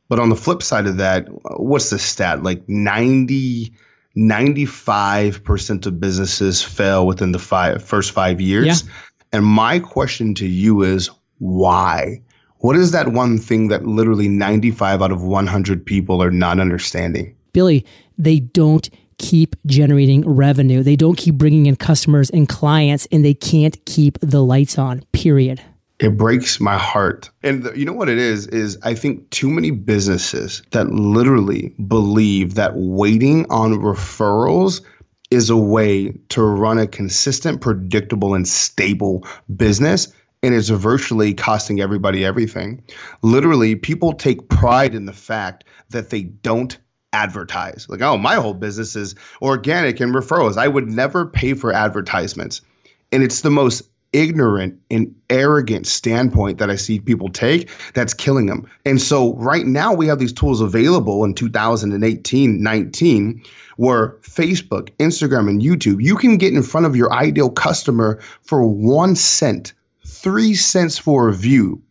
But 0.08 0.20
on 0.20 0.28
the 0.28 0.36
flip 0.36 0.62
side 0.62 0.86
of 0.86 0.98
that, 0.98 1.26
what's 1.58 1.90
the 1.90 1.98
stat? 1.98 2.44
Like 2.44 2.62
90, 2.68 3.72
95% 4.16 5.86
of 5.86 5.98
businesses 5.98 6.62
fail 6.62 7.08
within 7.08 7.32
the 7.32 7.40
five, 7.40 7.82
first 7.82 8.12
five 8.12 8.40
years. 8.40 8.66
Yeah. 8.66 8.92
And 9.32 9.44
my 9.44 9.80
question 9.80 10.32
to 10.36 10.46
you 10.46 10.82
is 10.82 11.10
why? 11.38 12.22
What 12.58 12.76
is 12.76 12.92
that 12.92 13.08
one 13.08 13.36
thing 13.36 13.66
that 13.66 13.84
literally 13.84 14.28
95 14.28 15.02
out 15.02 15.10
of 15.10 15.24
100 15.24 15.84
people 15.84 16.22
are 16.22 16.30
not 16.30 16.60
understanding? 16.60 17.34
Billy, 17.52 17.84
they 18.16 18.38
don't 18.38 18.88
keep 19.18 19.56
generating 19.66 20.28
revenue. 20.28 20.82
They 20.82 20.96
don't 20.96 21.16
keep 21.16 21.36
bringing 21.36 21.66
in 21.66 21.76
customers 21.76 22.30
and 22.30 22.48
clients, 22.48 23.06
and 23.12 23.24
they 23.24 23.34
can't 23.34 23.82
keep 23.86 24.18
the 24.20 24.42
lights 24.42 24.78
on, 24.78 25.04
period. 25.12 25.60
It 26.00 26.16
breaks 26.16 26.60
my 26.60 26.76
heart. 26.76 27.30
And 27.42 27.62
the, 27.62 27.78
you 27.78 27.84
know 27.84 27.92
what 27.92 28.08
it 28.08 28.18
is? 28.18 28.46
Is 28.48 28.76
I 28.82 28.94
think 28.94 29.30
too 29.30 29.48
many 29.48 29.70
businesses 29.70 30.62
that 30.72 30.90
literally 30.90 31.74
believe 31.86 32.54
that 32.54 32.72
waiting 32.74 33.46
on 33.50 33.74
referrals 33.74 34.82
is 35.30 35.50
a 35.50 35.56
way 35.56 36.10
to 36.30 36.42
run 36.42 36.78
a 36.78 36.86
consistent, 36.86 37.60
predictable, 37.60 38.34
and 38.34 38.46
stable 38.46 39.26
business 39.56 40.12
and 40.44 40.54
it's 40.54 40.68
virtually 40.68 41.32
costing 41.32 41.80
everybody 41.80 42.22
everything. 42.22 42.82
Literally, 43.22 43.74
people 43.74 44.12
take 44.12 44.50
pride 44.50 44.94
in 44.94 45.06
the 45.06 45.12
fact 45.12 45.64
that 45.88 46.10
they 46.10 46.24
don't 46.24 46.76
advertise. 47.14 47.86
Like, 47.88 48.02
oh, 48.02 48.18
my 48.18 48.34
whole 48.34 48.54
business 48.54 48.96
is 48.96 49.14
organic 49.40 50.00
and 50.00 50.12
referrals. 50.12 50.56
I 50.56 50.68
would 50.68 50.88
never 50.90 51.24
pay 51.24 51.54
for 51.54 51.72
advertisements. 51.72 52.60
And 53.12 53.22
it's 53.22 53.42
the 53.42 53.50
most 53.50 53.82
ignorant 54.12 54.78
and 54.90 55.14
arrogant 55.30 55.86
standpoint 55.86 56.58
that 56.58 56.70
I 56.70 56.76
see 56.76 57.00
people 57.00 57.28
take 57.28 57.68
that's 57.94 58.14
killing 58.14 58.46
them. 58.46 58.68
And 58.84 59.00
so 59.00 59.34
right 59.34 59.66
now 59.66 59.92
we 59.92 60.06
have 60.06 60.18
these 60.18 60.32
tools 60.32 60.60
available 60.60 61.24
in 61.24 61.34
2018, 61.34 62.62
19 62.62 63.44
where 63.76 64.10
Facebook, 64.22 64.90
Instagram 64.98 65.48
and 65.48 65.60
YouTube, 65.60 66.02
you 66.02 66.16
can 66.16 66.36
get 66.36 66.52
in 66.52 66.62
front 66.62 66.86
of 66.86 66.94
your 66.94 67.12
ideal 67.12 67.50
customer 67.50 68.20
for 68.42 68.64
1 68.64 69.16
cent 69.16 69.72
three 70.06 70.54
cents 70.54 70.96
for 70.96 71.28
a 71.28 71.32
view. 71.32 71.82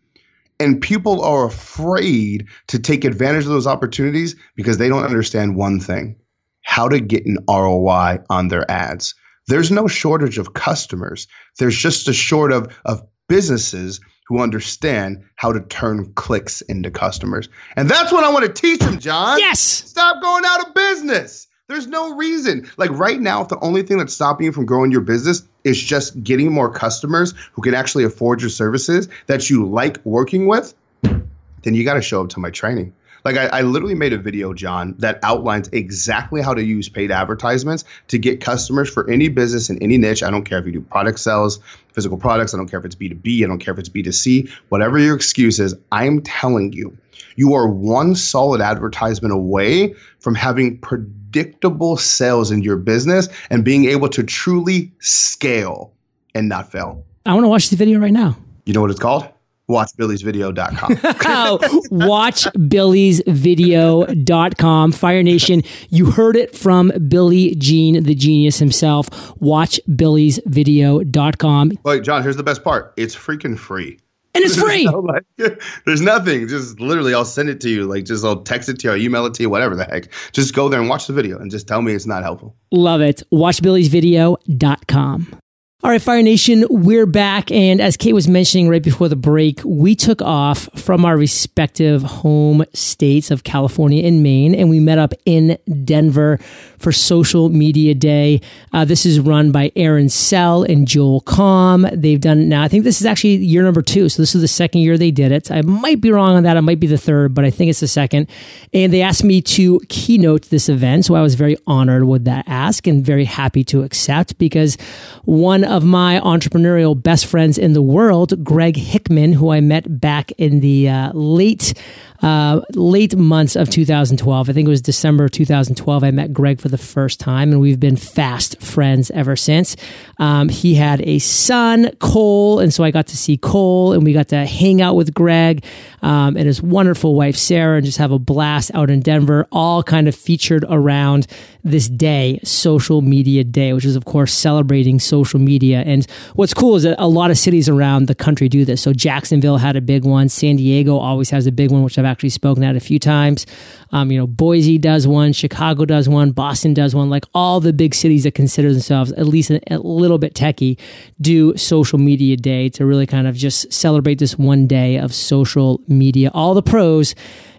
And 0.63 0.79
people 0.79 1.21
are 1.21 1.45
afraid 1.45 2.47
to 2.67 2.79
take 2.79 3.03
advantage 3.03 3.43
of 3.43 3.49
those 3.49 3.67
opportunities 3.67 4.35
because 4.55 4.77
they 4.77 4.87
don't 4.87 5.03
understand 5.03 5.57
one 5.57 5.81
thing 5.81 6.15
how 6.61 6.87
to 6.87 7.01
get 7.01 7.25
an 7.25 7.37
ROI 7.49 8.19
on 8.29 8.47
their 8.47 8.69
ads. 8.71 9.13
There's 9.47 9.71
no 9.71 9.87
shortage 9.87 10.37
of 10.37 10.53
customers, 10.53 11.27
there's 11.59 11.77
just 11.77 12.07
a 12.07 12.13
short 12.13 12.53
of, 12.53 12.73
of 12.85 13.05
businesses 13.27 13.99
who 14.27 14.39
understand 14.39 15.21
how 15.35 15.51
to 15.51 15.59
turn 15.59 16.13
clicks 16.13 16.61
into 16.61 16.89
customers. 16.89 17.49
And 17.75 17.89
that's 17.89 18.13
what 18.13 18.23
I 18.23 18.31
want 18.31 18.45
to 18.45 18.53
teach 18.53 18.79
them, 18.79 18.99
John. 18.99 19.39
Yes. 19.39 19.59
Stop 19.59 20.21
going 20.21 20.45
out 20.45 20.65
of 20.65 20.73
business. 20.73 21.47
There's 21.69 21.87
no 21.87 22.13
reason. 22.15 22.69
Like 22.75 22.91
right 22.91 23.21
now, 23.21 23.41
if 23.41 23.47
the 23.47 23.59
only 23.59 23.83
thing 23.83 23.97
that's 23.97 24.13
stopping 24.13 24.45
you 24.45 24.51
from 24.51 24.65
growing 24.65 24.91
your 24.91 24.99
business 24.99 25.43
is 25.63 25.81
just 25.81 26.21
getting 26.21 26.51
more 26.51 26.69
customers 26.69 27.33
who 27.53 27.61
can 27.61 27.73
actually 27.73 28.03
afford 28.03 28.41
your 28.41 28.49
services 28.49 29.07
that 29.27 29.49
you 29.49 29.65
like 29.65 29.97
working 30.05 30.47
with, 30.47 30.73
then 31.01 31.73
you 31.73 31.85
got 31.85 31.93
to 31.93 32.01
show 32.01 32.21
up 32.21 32.29
to 32.29 32.39
my 32.41 32.49
training. 32.49 32.93
Like 33.23 33.37
I, 33.37 33.45
I, 33.45 33.61
literally 33.61 33.95
made 33.95 34.11
a 34.11 34.17
video, 34.17 34.53
John, 34.53 34.95
that 34.97 35.19
outlines 35.23 35.69
exactly 35.71 36.41
how 36.41 36.53
to 36.53 36.61
use 36.61 36.89
paid 36.89 37.09
advertisements 37.09 37.85
to 38.09 38.17
get 38.17 38.41
customers 38.41 38.89
for 38.89 39.09
any 39.09 39.29
business 39.29 39.69
in 39.69 39.81
any 39.81 39.97
niche. 39.97 40.21
I 40.21 40.29
don't 40.29 40.43
care 40.43 40.59
if 40.59 40.65
you 40.65 40.73
do 40.73 40.81
product 40.81 41.21
sales, 41.21 41.59
physical 41.93 42.17
products. 42.17 42.53
I 42.53 42.57
don't 42.57 42.67
care 42.67 42.79
if 42.79 42.85
it's 42.85 42.95
B2B. 42.95 43.41
I 43.41 43.47
don't 43.47 43.59
care 43.59 43.73
if 43.73 43.79
it's 43.79 43.87
B2C. 43.87 44.51
Whatever 44.67 44.99
your 44.99 45.15
excuse 45.15 45.61
is, 45.61 45.73
I'm 45.93 46.21
telling 46.23 46.73
you, 46.73 46.97
you 47.35 47.53
are 47.53 47.67
one 47.67 48.15
solid 48.15 48.61
advertisement 48.61 49.33
away 49.33 49.93
from 50.19 50.35
having 50.35 50.77
predictable 50.79 51.97
sales 51.97 52.51
in 52.51 52.61
your 52.61 52.77
business 52.77 53.27
and 53.49 53.65
being 53.65 53.85
able 53.85 54.09
to 54.09 54.23
truly 54.23 54.91
scale 54.99 55.91
and 56.35 56.49
not 56.49 56.71
fail. 56.71 57.03
I 57.25 57.33
want 57.33 57.43
to 57.43 57.49
watch 57.49 57.69
the 57.69 57.75
video 57.75 57.99
right 57.99 58.13
now. 58.13 58.37
You 58.65 58.73
know 58.73 58.81
what 58.81 58.91
it's 58.91 58.99
called? 58.99 59.27
watchbillysvideo.com. 59.69 60.97
Oh, 61.25 61.57
watchbillysvideo.com. 61.91 64.91
Fire 64.91 65.23
Nation, 65.23 65.63
you 65.89 66.11
heard 66.11 66.35
it 66.35 66.55
from 66.55 66.91
Billy 67.07 67.55
Gene, 67.55 68.03
the 68.03 68.13
genius 68.13 68.59
himself. 68.59 69.09
Watchbillysvideo.com. 69.39 71.71
Wait, 71.83 72.03
John, 72.03 72.21
here's 72.23 72.37
the 72.37 72.43
best 72.43 72.63
part. 72.63 72.93
It's 72.97 73.15
freaking 73.15 73.57
free. 73.57 73.97
And 74.35 74.43
it's 74.43 74.55
free. 74.61 74.85
no, 74.85 74.99
like, 74.99 75.23
there's 75.85 76.01
nothing. 76.01 76.47
Just 76.47 76.79
literally, 76.79 77.13
I'll 77.13 77.25
send 77.25 77.49
it 77.49 77.61
to 77.61 77.69
you. 77.69 77.85
Like, 77.85 78.05
just 78.05 78.25
I'll 78.25 78.41
text 78.41 78.69
it 78.69 78.79
to 78.79 78.87
you, 78.87 78.93
I'll 78.93 78.99
email 78.99 79.25
it 79.25 79.33
to 79.35 79.43
you, 79.43 79.49
whatever 79.49 79.75
the 79.75 79.85
heck. 79.85 80.07
Just 80.31 80.55
go 80.55 80.69
there 80.69 80.79
and 80.79 80.89
watch 80.89 81.07
the 81.07 81.13
video 81.13 81.37
and 81.39 81.51
just 81.51 81.67
tell 81.67 81.81
me 81.81 81.93
it's 81.93 82.05
not 82.07 82.23
helpful. 82.23 82.55
Love 82.71 83.01
it. 83.01 83.21
Watchbillysvideo.com. 83.31 85.39
All 85.83 85.89
right, 85.89 86.01
Fire 86.01 86.21
Nation, 86.21 86.65
we're 86.69 87.05
back. 87.05 87.51
And 87.51 87.81
as 87.81 87.97
Kate 87.97 88.13
was 88.13 88.25
mentioning 88.25 88.69
right 88.69 88.81
before 88.81 89.09
the 89.09 89.17
break, 89.17 89.59
we 89.65 89.97
took 89.97 90.21
off 90.21 90.69
from 90.77 91.03
our 91.03 91.17
respective 91.17 92.03
home 92.03 92.63
states 92.73 93.31
of 93.31 93.43
California 93.43 94.07
and 94.07 94.23
Maine, 94.23 94.55
and 94.55 94.69
we 94.69 94.79
met 94.79 94.97
up 94.97 95.13
in 95.25 95.57
Denver 95.83 96.39
for 96.77 96.93
Social 96.93 97.49
Media 97.49 97.93
Day. 97.93 98.39
Uh, 98.71 98.85
this 98.85 99.05
is 99.05 99.19
run 99.19 99.51
by 99.51 99.73
Aaron 99.75 100.07
Sell 100.07 100.63
and 100.63 100.87
Joel 100.87 101.19
Comm. 101.23 101.89
They've 101.93 102.21
done 102.21 102.39
it 102.39 102.45
now. 102.45 102.63
I 102.63 102.69
think 102.69 102.85
this 102.85 103.01
is 103.01 103.05
actually 103.05 103.35
year 103.35 103.63
number 103.63 103.81
two. 103.81 104.07
So 104.07 104.21
this 104.21 104.35
is 104.35 104.41
the 104.41 104.47
second 104.47 104.81
year 104.81 104.97
they 104.97 105.11
did 105.11 105.33
it. 105.33 105.51
I 105.51 105.63
might 105.63 105.99
be 105.99 106.11
wrong 106.13 106.37
on 106.37 106.43
that. 106.43 106.55
It 106.55 106.61
might 106.61 106.79
be 106.79 106.87
the 106.87 106.97
third, 106.97 107.33
but 107.33 107.43
I 107.43 107.49
think 107.49 107.69
it's 107.69 107.81
the 107.81 107.89
second. 107.89 108.29
And 108.73 108.93
they 108.93 109.01
asked 109.01 109.25
me 109.25 109.41
to 109.41 109.81
keynote 109.89 110.43
this 110.43 110.69
event. 110.69 111.03
So 111.03 111.15
I 111.15 111.21
was 111.21 111.35
very 111.35 111.57
honored 111.67 112.05
with 112.05 112.23
that 112.23 112.45
ask 112.47 112.87
and 112.87 113.05
very 113.05 113.25
happy 113.25 113.65
to 113.65 113.83
accept 113.83 114.37
because 114.37 114.77
one 115.25 115.72
of 115.73 115.83
my 115.83 116.19
entrepreneurial 116.19 117.01
best 117.01 117.25
friends 117.25 117.57
in 117.57 117.73
the 117.73 117.81
world, 117.81 118.43
Greg 118.43 118.75
Hickman, 118.75 119.33
who 119.33 119.51
I 119.51 119.59
met 119.59 119.99
back 119.99 120.31
in 120.33 120.59
the 120.59 120.87
uh, 120.87 121.11
late 121.13 121.73
uh, 122.21 122.61
late 122.75 123.17
months 123.17 123.55
of 123.55 123.69
2012. 123.69 124.49
I 124.49 124.53
think 124.53 124.67
it 124.67 124.69
was 124.69 124.81
December 124.81 125.27
2012. 125.27 126.03
I 126.03 126.11
met 126.11 126.31
Greg 126.31 126.61
for 126.61 126.69
the 126.69 126.77
first 126.77 127.19
time, 127.19 127.51
and 127.51 127.59
we've 127.59 127.79
been 127.79 127.97
fast 127.97 128.61
friends 128.61 129.11
ever 129.11 129.35
since. 129.35 129.75
Um, 130.19 130.47
he 130.47 130.75
had 130.75 131.01
a 131.01 131.17
son, 131.19 131.91
Cole, 131.99 132.59
and 132.59 132.71
so 132.71 132.83
I 132.83 132.91
got 132.91 133.07
to 133.07 133.17
see 133.17 133.35
Cole, 133.35 133.93
and 133.93 134.05
we 134.05 134.13
got 134.13 134.29
to 134.29 134.45
hang 134.45 134.79
out 134.79 134.95
with 134.95 135.13
Greg 135.13 135.65
um, 136.03 136.35
and 136.37 136.45
his 136.45 136.61
wonderful 136.61 137.15
wife 137.15 137.35
Sarah, 137.35 137.77
and 137.77 137.85
just 137.85 137.97
have 137.97 138.11
a 138.11 138.19
blast 138.19 138.69
out 138.73 138.89
in 138.89 138.99
Denver. 138.99 139.47
All 139.51 139.81
kind 139.81 140.07
of 140.07 140.15
featured 140.15 140.65
around 140.69 141.25
this 141.63 141.87
day, 141.87 142.39
Social 142.43 143.01
Media 143.01 143.43
Day, 143.43 143.71
which 143.73 143.85
is 143.85 143.95
of 143.95 144.05
course 144.05 144.33
celebrating 144.33 144.99
social 144.99 145.39
media. 145.39 145.81
And 145.85 146.05
what's 146.35 146.53
cool 146.53 146.75
is 146.75 146.83
that 146.83 147.01
a 147.01 147.07
lot 147.07 147.31
of 147.31 147.37
cities 147.37 147.69
around 147.69 148.07
the 148.07 148.15
country 148.15 148.49
do 148.49 148.65
this. 148.65 148.81
So 148.81 148.91
Jacksonville 148.91 149.57
had 149.57 149.77
a 149.77 149.81
big 149.81 150.03
one. 150.03 150.27
San 150.27 150.57
Diego 150.57 150.97
always 150.97 151.29
has 151.29 151.47
a 151.47 151.51
big 151.51 151.71
one, 151.71 151.83
which 151.83 151.97
I've 151.97 152.05
actually 152.05 152.29
spoken 152.29 152.63
at 152.63 152.75
a 152.75 152.81
few 152.81 152.99
times. 152.99 153.45
Um, 153.93 154.11
you 154.11 154.17
know, 154.17 154.27
Boise 154.27 154.77
does 154.77 155.07
one, 155.07 155.33
Chicago 155.33 155.85
does 155.85 156.09
one, 156.09 156.31
Boston 156.31 156.73
does 156.73 156.95
one. 156.95 157.09
Like 157.09 157.25
all 157.33 157.59
the 157.59 157.71
big 157.71 157.95
cities 157.95 158.23
that 158.23 158.33
consider 158.33 158.73
themselves 158.73 159.11
at 159.13 159.27
least 159.27 159.51
a, 159.51 159.61
a 159.73 159.77
little 159.77 160.17
bit 160.17 160.33
techie 160.33 160.79
do 161.21 161.55
social 161.55 161.99
media 161.99 162.35
day 162.35 162.69
to 162.69 162.85
really 162.85 163.05
kind 163.05 163.27
of 163.27 163.35
just 163.35 163.71
celebrate 163.71 164.17
this 164.17 164.37
one 164.37 164.67
day 164.67 164.97
of 164.97 165.13
social 165.13 165.79
media. 165.93 166.31
All 166.33 166.53
the 166.53 166.63
pros 166.63 167.15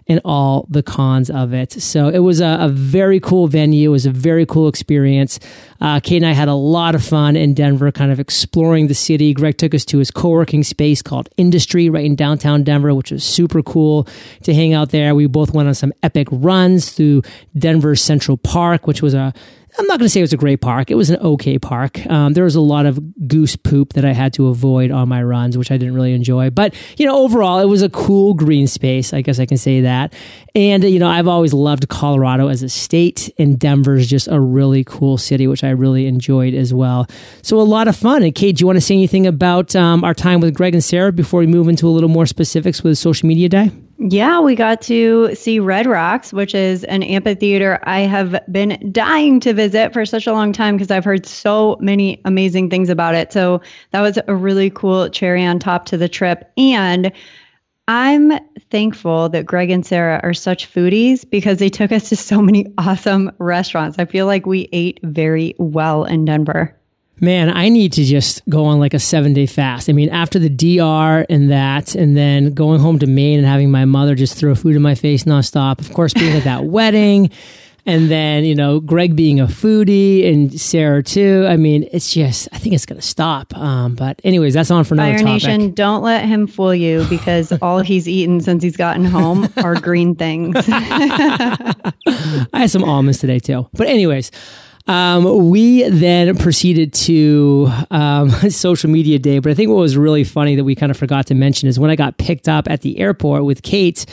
and 0.07 0.21
all 0.23 0.67
the 0.69 0.83
cons 0.83 1.29
of 1.29 1.53
it. 1.53 1.71
So 1.71 2.09
it 2.09 2.19
was 2.19 2.39
a, 2.39 2.57
a 2.61 2.69
very 2.69 3.19
cool 3.19 3.47
venue. 3.47 3.89
It 3.89 3.91
was 3.91 4.05
a 4.05 4.11
very 4.11 4.45
cool 4.45 4.67
experience. 4.67 5.39
Uh, 5.81 5.99
Kate 5.99 6.17
and 6.17 6.25
I 6.27 6.33
had 6.33 6.47
a 6.47 6.53
lot 6.53 6.93
of 6.93 7.03
fun 7.03 7.35
in 7.35 7.53
Denver, 7.53 7.91
kind 7.91 8.11
of 8.11 8.19
exploring 8.19 8.87
the 8.87 8.93
city. 8.93 9.33
Greg 9.33 9.57
took 9.57 9.73
us 9.73 9.83
to 9.85 9.97
his 9.97 10.11
co 10.11 10.29
working 10.29 10.63
space 10.63 11.01
called 11.01 11.29
Industry 11.37 11.89
right 11.89 12.05
in 12.05 12.15
downtown 12.15 12.63
Denver, 12.63 12.93
which 12.93 13.11
was 13.11 13.23
super 13.23 13.63
cool 13.63 14.07
to 14.43 14.53
hang 14.53 14.73
out 14.73 14.91
there. 14.91 15.15
We 15.15 15.25
both 15.25 15.53
went 15.53 15.67
on 15.67 15.73
some 15.73 15.93
epic 16.03 16.27
runs 16.31 16.91
through 16.91 17.23
Denver 17.57 17.95
Central 17.95 18.37
Park, 18.37 18.85
which 18.85 19.01
was 19.01 19.15
a 19.15 19.33
I'm 19.77 19.87
not 19.87 19.99
going 19.99 20.05
to 20.05 20.09
say 20.09 20.21
it 20.21 20.23
was 20.23 20.33
a 20.33 20.37
great 20.37 20.61
park. 20.61 20.89
It 20.89 20.95
was 20.95 21.09
an 21.09 21.17
okay 21.17 21.59
park. 21.59 22.05
Um, 22.07 22.33
there 22.33 22.45
was 22.45 22.55
a 22.55 22.61
lot 22.61 22.85
of 22.85 22.99
goose 23.27 23.55
poop 23.55 23.93
that 23.93 24.05
I 24.05 24.13
had 24.13 24.31
to 24.33 24.47
avoid 24.47 24.89
on 24.89 25.09
my 25.09 25.21
runs, 25.21 25.57
which 25.57 25.71
I 25.71 25.77
didn't 25.77 25.95
really 25.95 26.13
enjoy. 26.13 26.49
But, 26.49 26.73
you 26.97 27.05
know, 27.05 27.17
overall, 27.17 27.59
it 27.59 27.65
was 27.65 27.81
a 27.81 27.89
cool 27.89 28.33
green 28.33 28.67
space. 28.67 29.13
I 29.13 29.21
guess 29.21 29.39
I 29.39 29.45
can 29.45 29.57
say 29.57 29.81
that. 29.81 30.13
And, 30.53 30.83
you 30.83 30.99
know, 30.99 31.09
I've 31.09 31.27
always 31.27 31.53
loved 31.53 31.89
Colorado 31.89 32.47
as 32.47 32.63
a 32.63 32.69
state, 32.69 33.29
and 33.37 33.59
Denver's 33.59 34.07
just 34.07 34.29
a 34.29 34.39
really 34.39 34.83
cool 34.85 35.17
city, 35.17 35.47
which 35.47 35.63
I 35.63 35.71
really 35.71 36.07
enjoyed 36.07 36.53
as 36.53 36.73
well. 36.73 37.07
So, 37.41 37.59
a 37.59 37.63
lot 37.63 37.87
of 37.89 37.95
fun. 37.95 38.23
And, 38.23 38.33
Kate, 38.33 38.55
do 38.55 38.61
you 38.61 38.67
want 38.67 38.77
to 38.77 38.81
say 38.81 38.93
anything 38.93 39.27
about 39.27 39.75
um, 39.75 40.03
our 40.03 40.13
time 40.13 40.39
with 40.39 40.53
Greg 40.53 40.73
and 40.73 40.83
Sarah 40.83 41.11
before 41.11 41.41
we 41.41 41.47
move 41.47 41.67
into 41.67 41.87
a 41.87 41.91
little 41.91 42.09
more 42.09 42.25
specifics 42.25 42.81
with 42.83 42.97
Social 42.97 43.27
Media 43.27 43.49
Day? 43.49 43.71
Yeah, 43.97 44.41
we 44.41 44.55
got 44.55 44.81
to 44.83 45.33
see 45.35 45.59
Red 45.59 45.87
Rocks, 45.87 46.33
which 46.33 46.53
is 46.53 46.83
an 46.85 47.01
amphitheater 47.01 47.79
I 47.83 48.01
have 48.01 48.37
been 48.51 48.89
dying 48.91 49.39
to 49.39 49.53
visit 49.53 49.93
for 49.93 50.05
such 50.05 50.27
a 50.27 50.33
long 50.33 50.51
time 50.51 50.75
because 50.75 50.91
I've 50.91 51.05
heard 51.05 51.25
so 51.25 51.77
many 51.79 52.21
amazing 52.25 52.69
things 52.69 52.89
about 52.89 53.15
it. 53.15 53.31
So 53.31 53.61
that 53.91 54.01
was 54.01 54.19
a 54.27 54.35
really 54.35 54.69
cool 54.69 55.09
cherry 55.09 55.45
on 55.45 55.59
top 55.59 55.85
to 55.85 55.97
the 55.97 56.09
trip. 56.09 56.51
And 56.57 57.09
I'm 57.87 58.33
thankful 58.69 59.29
that 59.29 59.45
Greg 59.45 59.69
and 59.69 59.85
Sarah 59.85 60.19
are 60.23 60.33
such 60.33 60.69
foodies 60.69 61.29
because 61.29 61.59
they 61.59 61.69
took 61.69 61.93
us 61.93 62.09
to 62.09 62.17
so 62.17 62.41
many 62.41 62.65
awesome 62.77 63.31
restaurants. 63.37 63.97
I 63.97 64.03
feel 64.03 64.25
like 64.25 64.45
we 64.45 64.67
ate 64.73 64.99
very 65.03 65.55
well 65.57 66.03
in 66.03 66.25
Denver. 66.25 66.77
Man, 67.21 67.49
I 67.49 67.69
need 67.69 67.93
to 67.93 68.03
just 68.03 68.41
go 68.49 68.65
on 68.65 68.79
like 68.79 68.93
a 68.93 68.99
seven 68.99 69.33
day 69.33 69.45
fast. 69.45 69.89
I 69.89 69.93
mean, 69.93 70.09
after 70.09 70.37
the 70.37 70.49
DR 70.49 71.25
and 71.29 71.49
that, 71.49 71.95
and 71.95 72.15
then 72.17 72.53
going 72.53 72.79
home 72.81 72.99
to 72.99 73.07
Maine 73.07 73.39
and 73.39 73.47
having 73.47 73.71
my 73.71 73.85
mother 73.85 74.15
just 74.15 74.37
throw 74.37 74.53
food 74.53 74.75
in 74.75 74.81
my 74.81 74.95
face 74.95 75.23
nonstop. 75.23 75.79
Of 75.79 75.93
course, 75.93 76.13
being 76.13 76.35
at 76.35 76.43
that 76.43 76.65
wedding, 76.65 77.29
and 77.85 78.11
then 78.11 78.43
you 78.43 78.53
know 78.53 78.81
Greg 78.81 79.15
being 79.15 79.39
a 79.39 79.45
foodie 79.45 80.29
and 80.29 80.59
Sarah 80.59 81.01
too. 81.01 81.45
I 81.47 81.55
mean, 81.55 81.87
it's 81.93 82.13
just 82.13 82.49
I 82.51 82.57
think 82.57 82.75
it's 82.75 82.85
gonna 82.85 83.01
stop. 83.01 83.55
Um, 83.55 83.95
but 83.95 84.19
anyways, 84.25 84.53
that's 84.53 84.69
on 84.69 84.83
for 84.83 84.95
another 84.95 85.11
Fire 85.11 85.19
topic. 85.19 85.43
Nation, 85.43 85.73
don't 85.73 86.03
let 86.03 86.25
him 86.25 86.47
fool 86.47 86.75
you 86.75 87.05
because 87.09 87.53
all 87.61 87.79
he's 87.79 88.09
eaten 88.09 88.41
since 88.41 88.61
he's 88.61 88.75
gotten 88.75 89.05
home 89.05 89.47
are 89.57 89.75
green 89.75 90.15
things. 90.15 90.55
I 90.67 91.73
had 92.53 92.71
some 92.71 92.83
almonds 92.83 93.19
today 93.19 93.39
too. 93.39 93.69
But 93.73 93.87
anyways. 93.87 94.31
Um, 94.87 95.49
we 95.49 95.89
then 95.89 96.37
proceeded 96.37 96.93
to 96.93 97.71
um, 97.89 98.29
social 98.49 98.89
media 98.89 99.17
day, 99.17 99.39
but 99.39 99.51
I 99.51 99.55
think 99.55 99.69
what 99.69 99.77
was 99.77 99.97
really 99.97 100.23
funny 100.23 100.55
that 100.55 100.63
we 100.63 100.75
kind 100.75 100.91
of 100.91 100.97
forgot 100.97 101.27
to 101.27 101.33
mention 101.35 101.67
is 101.67 101.79
when 101.79 101.89
I 101.89 101.95
got 101.95 102.17
picked 102.17 102.47
up 102.47 102.69
at 102.69 102.81
the 102.81 102.99
airport 102.99 103.45
with 103.45 103.63
Kate, 103.63 104.05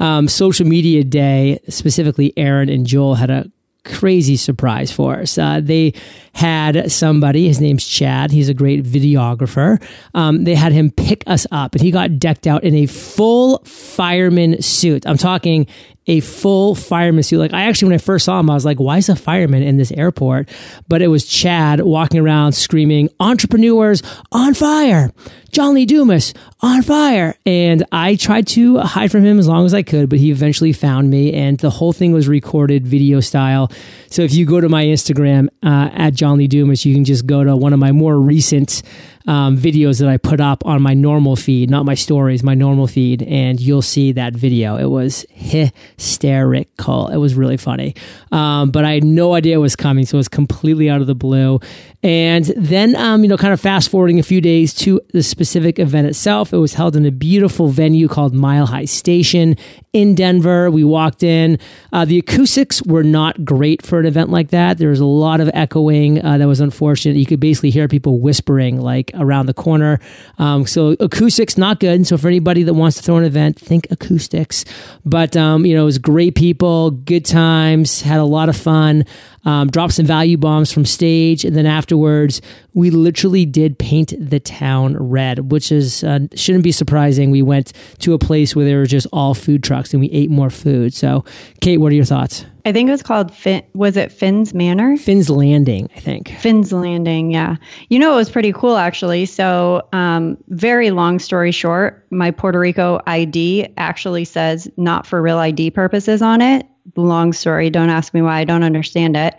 um, 0.00 0.26
social 0.26 0.66
media 0.66 1.04
day, 1.04 1.60
specifically 1.68 2.32
Aaron 2.36 2.68
and 2.68 2.86
Joel 2.86 3.14
had 3.14 3.30
a 3.30 3.50
crazy 3.86 4.36
surprise 4.36 4.90
for 4.90 5.14
us. 5.16 5.38
Uh, 5.38 5.60
they 5.62 5.94
had 6.34 6.90
somebody, 6.90 7.46
his 7.46 7.60
name's 7.60 7.86
Chad, 7.86 8.30
he's 8.30 8.48
a 8.48 8.54
great 8.54 8.82
videographer. 8.84 9.80
Um, 10.12 10.44
they 10.44 10.54
had 10.54 10.72
him 10.72 10.90
pick 10.90 11.22
us 11.26 11.46
up, 11.52 11.74
and 11.74 11.82
he 11.82 11.90
got 11.90 12.18
decked 12.18 12.46
out 12.46 12.64
in 12.64 12.74
a 12.74 12.86
full 12.86 13.58
fireman 13.64 14.60
suit. 14.60 15.06
I'm 15.06 15.18
talking 15.18 15.66
a 16.06 16.20
full 16.20 16.74
fireman 16.74 17.22
suit. 17.22 17.38
Like 17.38 17.52
I 17.52 17.62
actually, 17.62 17.88
when 17.88 17.94
I 17.96 17.98
first 17.98 18.24
saw 18.24 18.38
him, 18.38 18.50
I 18.50 18.54
was 18.54 18.64
like, 18.64 18.78
why 18.78 18.98
is 18.98 19.08
a 19.08 19.16
fireman 19.16 19.62
in 19.62 19.76
this 19.76 19.92
airport? 19.92 20.48
But 20.88 21.02
it 21.02 21.08
was 21.08 21.26
Chad 21.26 21.80
walking 21.80 22.20
around 22.20 22.52
screaming, 22.52 23.08
entrepreneurs 23.18 24.02
on 24.32 24.54
fire. 24.54 25.12
John 25.52 25.74
Lee 25.74 25.86
Dumas 25.86 26.34
on 26.60 26.82
fire. 26.82 27.34
And 27.46 27.84
I 27.90 28.16
tried 28.16 28.46
to 28.48 28.78
hide 28.78 29.10
from 29.10 29.24
him 29.24 29.38
as 29.38 29.48
long 29.48 29.64
as 29.64 29.72
I 29.72 29.82
could, 29.82 30.08
but 30.08 30.18
he 30.18 30.30
eventually 30.30 30.72
found 30.72 31.10
me 31.10 31.32
and 31.32 31.58
the 31.58 31.70
whole 31.70 31.92
thing 31.92 32.12
was 32.12 32.28
recorded 32.28 32.86
video 32.86 33.20
style. 33.20 33.72
So 34.10 34.22
if 34.22 34.34
you 34.34 34.44
go 34.44 34.60
to 34.60 34.68
my 34.68 34.84
Instagram 34.84 35.48
uh, 35.62 35.90
at 35.92 36.14
John 36.14 36.38
Lee 36.38 36.46
Dumas, 36.46 36.84
you 36.84 36.94
can 36.94 37.04
just 37.04 37.26
go 37.26 37.42
to 37.42 37.56
one 37.56 37.72
of 37.72 37.78
my 37.78 37.92
more 37.92 38.18
recent 38.20 38.82
um, 39.26 39.56
videos 39.56 40.00
that 40.00 40.08
I 40.08 40.16
put 40.16 40.40
up 40.40 40.64
on 40.64 40.82
my 40.82 40.94
normal 40.94 41.36
feed, 41.36 41.70
not 41.70 41.84
my 41.84 41.94
stories, 41.94 42.42
my 42.42 42.54
normal 42.54 42.86
feed, 42.86 43.22
and 43.22 43.60
you'll 43.60 43.82
see 43.82 44.12
that 44.12 44.34
video. 44.34 44.76
It 44.76 44.86
was 44.86 45.26
hysterical. 45.30 47.08
It 47.08 47.16
was 47.16 47.34
really 47.34 47.56
funny. 47.56 47.94
Um, 48.30 48.70
but 48.70 48.84
I 48.84 48.92
had 48.92 49.04
no 49.04 49.34
idea 49.34 49.56
it 49.56 49.60
was 49.60 49.76
coming, 49.76 50.06
so 50.06 50.16
it 50.16 50.18
was 50.18 50.28
completely 50.28 50.88
out 50.88 51.00
of 51.00 51.06
the 51.06 51.14
blue. 51.14 51.60
And 52.02 52.44
then, 52.56 52.94
um, 52.96 53.22
you 53.22 53.28
know, 53.28 53.36
kind 53.36 53.52
of 53.52 53.60
fast 53.60 53.90
forwarding 53.90 54.18
a 54.18 54.22
few 54.22 54.40
days 54.40 54.74
to 54.74 55.00
the 55.12 55.22
specific 55.22 55.78
event 55.78 56.06
itself, 56.06 56.52
it 56.52 56.58
was 56.58 56.74
held 56.74 56.94
in 56.96 57.06
a 57.06 57.10
beautiful 57.10 57.68
venue 57.68 58.06
called 58.06 58.34
Mile 58.34 58.66
High 58.66 58.84
Station 58.84 59.56
in 59.92 60.14
Denver. 60.14 60.70
We 60.70 60.84
walked 60.84 61.22
in. 61.22 61.58
Uh, 61.92 62.04
the 62.04 62.18
acoustics 62.18 62.82
were 62.82 63.02
not 63.02 63.44
great 63.44 63.84
for 63.84 63.98
an 63.98 64.06
event 64.06 64.30
like 64.30 64.50
that. 64.50 64.78
There 64.78 64.90
was 64.90 65.00
a 65.00 65.06
lot 65.06 65.40
of 65.40 65.50
echoing 65.54 66.22
uh, 66.24 66.38
that 66.38 66.46
was 66.46 66.60
unfortunate. 66.60 67.16
You 67.16 67.26
could 67.26 67.40
basically 67.40 67.70
hear 67.70 67.88
people 67.88 68.20
whispering 68.20 68.80
like 68.80 69.10
around 69.14 69.46
the 69.46 69.54
corner. 69.54 69.98
Um, 70.38 70.66
so 70.66 70.96
acoustics 71.00 71.56
not 71.56 71.80
good. 71.80 72.06
So 72.06 72.18
for 72.18 72.28
anybody 72.28 72.62
that 72.64 72.74
wants 72.74 72.98
to 72.98 73.02
throw 73.02 73.16
an 73.16 73.24
event, 73.24 73.58
think 73.58 73.86
acoustics. 73.90 74.64
But 75.04 75.36
um, 75.36 75.64
you 75.64 75.74
know, 75.74 75.82
it 75.82 75.86
was 75.86 75.98
great 75.98 76.34
people, 76.34 76.90
good 76.90 77.24
times, 77.24 78.02
had 78.02 78.20
a 78.20 78.24
lot 78.24 78.50
of 78.50 78.56
fun 78.56 79.04
um, 79.46 79.70
dropped 79.70 79.94
some 79.94 80.04
value 80.04 80.36
bombs 80.36 80.72
from 80.72 80.84
stage, 80.84 81.44
and 81.44 81.56
then 81.56 81.66
afterwards, 81.66 82.42
we 82.74 82.90
literally 82.90 83.46
did 83.46 83.78
paint 83.78 84.12
the 84.18 84.40
town 84.40 84.96
red, 84.96 85.50
which 85.52 85.72
is 85.72 86.04
uh, 86.04 86.18
shouldn't 86.34 86.64
be 86.64 86.72
surprising. 86.72 87.30
We 87.30 87.42
went 87.42 87.72
to 88.00 88.12
a 88.12 88.18
place 88.18 88.54
where 88.54 88.64
there 88.64 88.78
were 88.78 88.86
just 88.86 89.06
all 89.12 89.34
food 89.34 89.62
trucks, 89.62 89.94
and 89.94 90.00
we 90.00 90.10
ate 90.10 90.30
more 90.30 90.50
food. 90.50 90.92
So, 90.92 91.24
Kate, 91.60 91.78
what 91.78 91.92
are 91.92 91.94
your 91.94 92.04
thoughts? 92.04 92.44
I 92.64 92.72
think 92.72 92.88
it 92.88 92.90
was 92.90 93.04
called 93.04 93.32
Fin. 93.32 93.62
Was 93.74 93.96
it 93.96 94.10
Finn's 94.10 94.52
Manor? 94.52 94.96
Finn's 94.96 95.30
Landing, 95.30 95.88
I 95.94 96.00
think. 96.00 96.30
Finn's 96.40 96.72
Landing, 96.72 97.30
yeah. 97.30 97.54
You 97.90 98.00
know, 98.00 98.12
it 98.14 98.16
was 98.16 98.28
pretty 98.28 98.52
cool 98.52 98.76
actually. 98.76 99.24
So, 99.26 99.86
um, 99.92 100.36
very 100.48 100.90
long 100.90 101.20
story 101.20 101.52
short, 101.52 102.04
my 102.10 102.32
Puerto 102.32 102.58
Rico 102.58 103.00
ID 103.06 103.68
actually 103.76 104.24
says 104.24 104.68
not 104.76 105.06
for 105.06 105.22
real 105.22 105.38
ID 105.38 105.70
purposes 105.70 106.20
on 106.22 106.42
it 106.42 106.66
long 106.94 107.32
story. 107.32 107.70
Don't 107.70 107.90
ask 107.90 108.14
me 108.14 108.22
why. 108.22 108.38
I 108.38 108.44
don't 108.44 108.62
understand 108.62 109.16
it. 109.16 109.36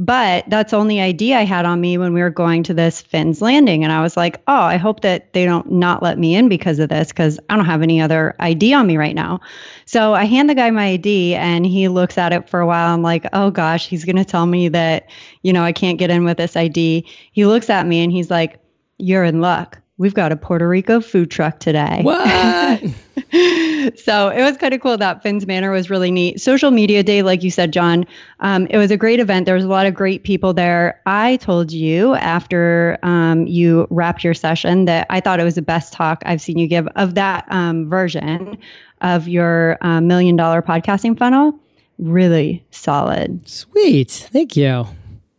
But 0.00 0.44
that's 0.48 0.72
only 0.72 1.00
ID 1.00 1.34
I 1.34 1.44
had 1.44 1.64
on 1.64 1.80
me 1.80 1.98
when 1.98 2.14
we 2.14 2.20
were 2.20 2.30
going 2.30 2.62
to 2.62 2.74
this 2.74 3.02
Finn's 3.02 3.42
Landing. 3.42 3.82
And 3.82 3.92
I 3.92 4.00
was 4.00 4.16
like, 4.16 4.40
oh, 4.46 4.60
I 4.60 4.76
hope 4.76 5.00
that 5.00 5.32
they 5.32 5.44
don't 5.44 5.72
not 5.72 6.04
let 6.04 6.20
me 6.20 6.36
in 6.36 6.48
because 6.48 6.78
of 6.78 6.88
this, 6.88 7.08
because 7.08 7.40
I 7.50 7.56
don't 7.56 7.64
have 7.64 7.82
any 7.82 8.00
other 8.00 8.36
ID 8.38 8.72
on 8.74 8.86
me 8.86 8.96
right 8.96 9.16
now. 9.16 9.40
So 9.86 10.14
I 10.14 10.24
hand 10.24 10.48
the 10.48 10.54
guy 10.54 10.70
my 10.70 10.90
ID 10.90 11.34
and 11.34 11.66
he 11.66 11.88
looks 11.88 12.16
at 12.16 12.32
it 12.32 12.48
for 12.48 12.60
a 12.60 12.66
while. 12.66 12.94
I'm 12.94 13.02
like, 13.02 13.26
oh 13.32 13.50
gosh, 13.50 13.88
he's 13.88 14.04
going 14.04 14.14
to 14.14 14.24
tell 14.24 14.46
me 14.46 14.68
that, 14.68 15.10
you 15.42 15.52
know, 15.52 15.64
I 15.64 15.72
can't 15.72 15.98
get 15.98 16.10
in 16.10 16.24
with 16.24 16.36
this 16.36 16.54
ID. 16.54 17.04
He 17.32 17.46
looks 17.46 17.68
at 17.68 17.84
me 17.84 18.00
and 18.00 18.12
he's 18.12 18.30
like, 18.30 18.60
you're 18.98 19.24
in 19.24 19.40
luck 19.40 19.80
we've 19.98 20.14
got 20.14 20.32
a 20.32 20.36
Puerto 20.36 20.66
Rico 20.66 21.00
food 21.00 21.30
truck 21.30 21.58
today. 21.58 22.00
What? 22.02 22.80
so 23.98 24.28
it 24.28 24.42
was 24.42 24.56
kind 24.56 24.72
of 24.72 24.80
cool. 24.80 24.96
That 24.96 25.22
Finn's 25.22 25.46
Manor 25.46 25.70
was 25.70 25.90
really 25.90 26.10
neat. 26.10 26.40
Social 26.40 26.70
Media 26.70 27.02
Day, 27.02 27.22
like 27.22 27.42
you 27.42 27.50
said, 27.50 27.72
John, 27.72 28.06
um, 28.40 28.66
it 28.70 28.78
was 28.78 28.90
a 28.90 28.96
great 28.96 29.20
event. 29.20 29.44
There 29.44 29.54
was 29.54 29.64
a 29.64 29.68
lot 29.68 29.86
of 29.86 29.94
great 29.94 30.22
people 30.22 30.54
there. 30.54 31.00
I 31.04 31.36
told 31.36 31.72
you 31.72 32.14
after 32.14 32.98
um, 33.02 33.46
you 33.46 33.86
wrapped 33.90 34.24
your 34.24 34.34
session 34.34 34.86
that 34.86 35.06
I 35.10 35.20
thought 35.20 35.40
it 35.40 35.44
was 35.44 35.56
the 35.56 35.62
best 35.62 35.92
talk 35.92 36.22
I've 36.24 36.40
seen 36.40 36.58
you 36.58 36.66
give 36.66 36.86
of 36.96 37.14
that 37.16 37.44
um, 37.50 37.90
version 37.90 38.56
of 39.00 39.28
your 39.28 39.76
uh, 39.80 40.00
million 40.00 40.36
dollar 40.36 40.62
podcasting 40.62 41.18
funnel. 41.18 41.58
Really 41.98 42.64
solid. 42.70 43.46
Sweet. 43.48 44.28
Thank 44.32 44.56
you. 44.56 44.86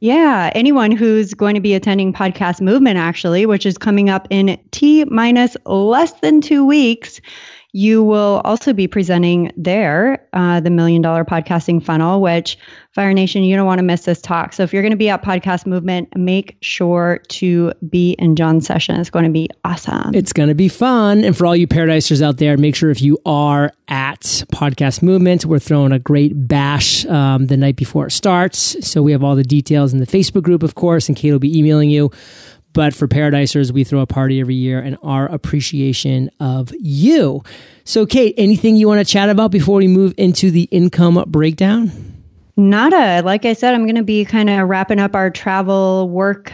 Yeah, 0.01 0.49
anyone 0.55 0.91
who's 0.91 1.33
going 1.33 1.55
to 1.55 1.61
be 1.61 1.73
attending 1.73 2.13
Podcast 2.13 2.61
Movement, 2.61 2.97
actually, 2.97 3.45
which 3.45 3.65
is 3.65 3.77
coming 3.77 4.09
up 4.09 4.27
in 4.29 4.57
T 4.71 5.03
minus 5.05 5.57
less 5.65 6.13
than 6.21 6.39
two 6.39 6.63
weeks, 6.63 7.19
you 7.71 8.03
will 8.03 8.41
also 8.45 8.73
be 8.73 8.87
presenting 8.87 9.51
there 9.55 10.27
uh, 10.33 10.59
the 10.59 10.71
Million 10.71 11.01
Dollar 11.01 11.23
Podcasting 11.23 11.83
Funnel, 11.83 12.19
which 12.19 12.57
Fire 12.93 13.13
Nation, 13.13 13.43
you 13.43 13.55
don't 13.55 13.67
want 13.67 13.77
to 13.77 13.83
miss 13.83 14.05
this 14.05 14.19
talk. 14.19 14.53
So 14.53 14.63
if 14.63 14.73
you're 14.73 14.81
going 14.81 14.91
to 14.91 14.97
be 14.97 15.09
at 15.09 15.23
Podcast 15.23 15.67
Movement, 15.67 16.09
make 16.17 16.57
sure 16.61 17.21
to 17.29 17.71
be 17.87 18.13
in 18.13 18.35
John's 18.35 18.65
session. 18.65 18.99
It's 18.99 19.11
going 19.11 19.25
to 19.25 19.31
be 19.31 19.49
awesome. 19.63 20.15
It's 20.15 20.33
going 20.33 20.49
to 20.49 20.55
be 20.55 20.67
fun. 20.67 21.23
And 21.23 21.37
for 21.37 21.45
all 21.45 21.55
you 21.55 21.67
Paradisers 21.67 22.23
out 22.23 22.37
there, 22.37 22.57
make 22.57 22.75
sure 22.75 22.89
if 22.89 23.01
you 23.03 23.19
are 23.25 23.71
at 23.87 24.21
Podcast 24.51 25.03
Movement, 25.03 25.45
we're 25.45 25.59
throwing 25.59 25.91
a 25.91 25.99
great 25.99 26.47
bash 26.47 27.05
um, 27.05 27.45
the 27.45 27.57
night 27.57 27.75
before 27.75 28.07
it 28.07 28.11
starts. 28.11 28.75
So 28.87 29.03
we 29.03 29.11
have 29.11 29.23
all 29.23 29.35
the 29.35 29.43
details 29.43 29.93
in 29.93 29.99
the 29.99 30.07
Facebook 30.07 30.41
group, 30.41 30.63
of 30.63 30.73
course, 30.73 31.07
and 31.07 31.15
Kate 31.15 31.31
will 31.31 31.39
be 31.39 31.55
emailing 31.55 31.91
you. 31.91 32.11
But 32.73 32.93
for 32.93 33.07
Paradisers, 33.07 33.71
we 33.71 33.83
throw 33.83 33.99
a 33.99 34.05
party 34.05 34.39
every 34.39 34.55
year 34.55 34.79
and 34.79 34.97
our 35.01 35.25
appreciation 35.25 36.29
of 36.39 36.71
you. 36.79 37.43
So, 37.83 38.05
Kate, 38.05 38.35
anything 38.37 38.75
you 38.75 38.87
want 38.87 39.05
to 39.05 39.11
chat 39.11 39.29
about 39.29 39.51
before 39.51 39.77
we 39.77 39.87
move 39.87 40.13
into 40.17 40.51
the 40.51 40.63
income 40.63 41.23
breakdown? 41.27 41.91
Nada. 42.55 43.21
Like 43.25 43.45
I 43.45 43.53
said, 43.53 43.73
I'm 43.73 43.83
going 43.83 43.95
to 43.95 44.03
be 44.03 44.25
kind 44.25 44.49
of 44.49 44.67
wrapping 44.69 44.99
up 44.99 45.15
our 45.15 45.29
travel 45.29 46.09
work 46.09 46.51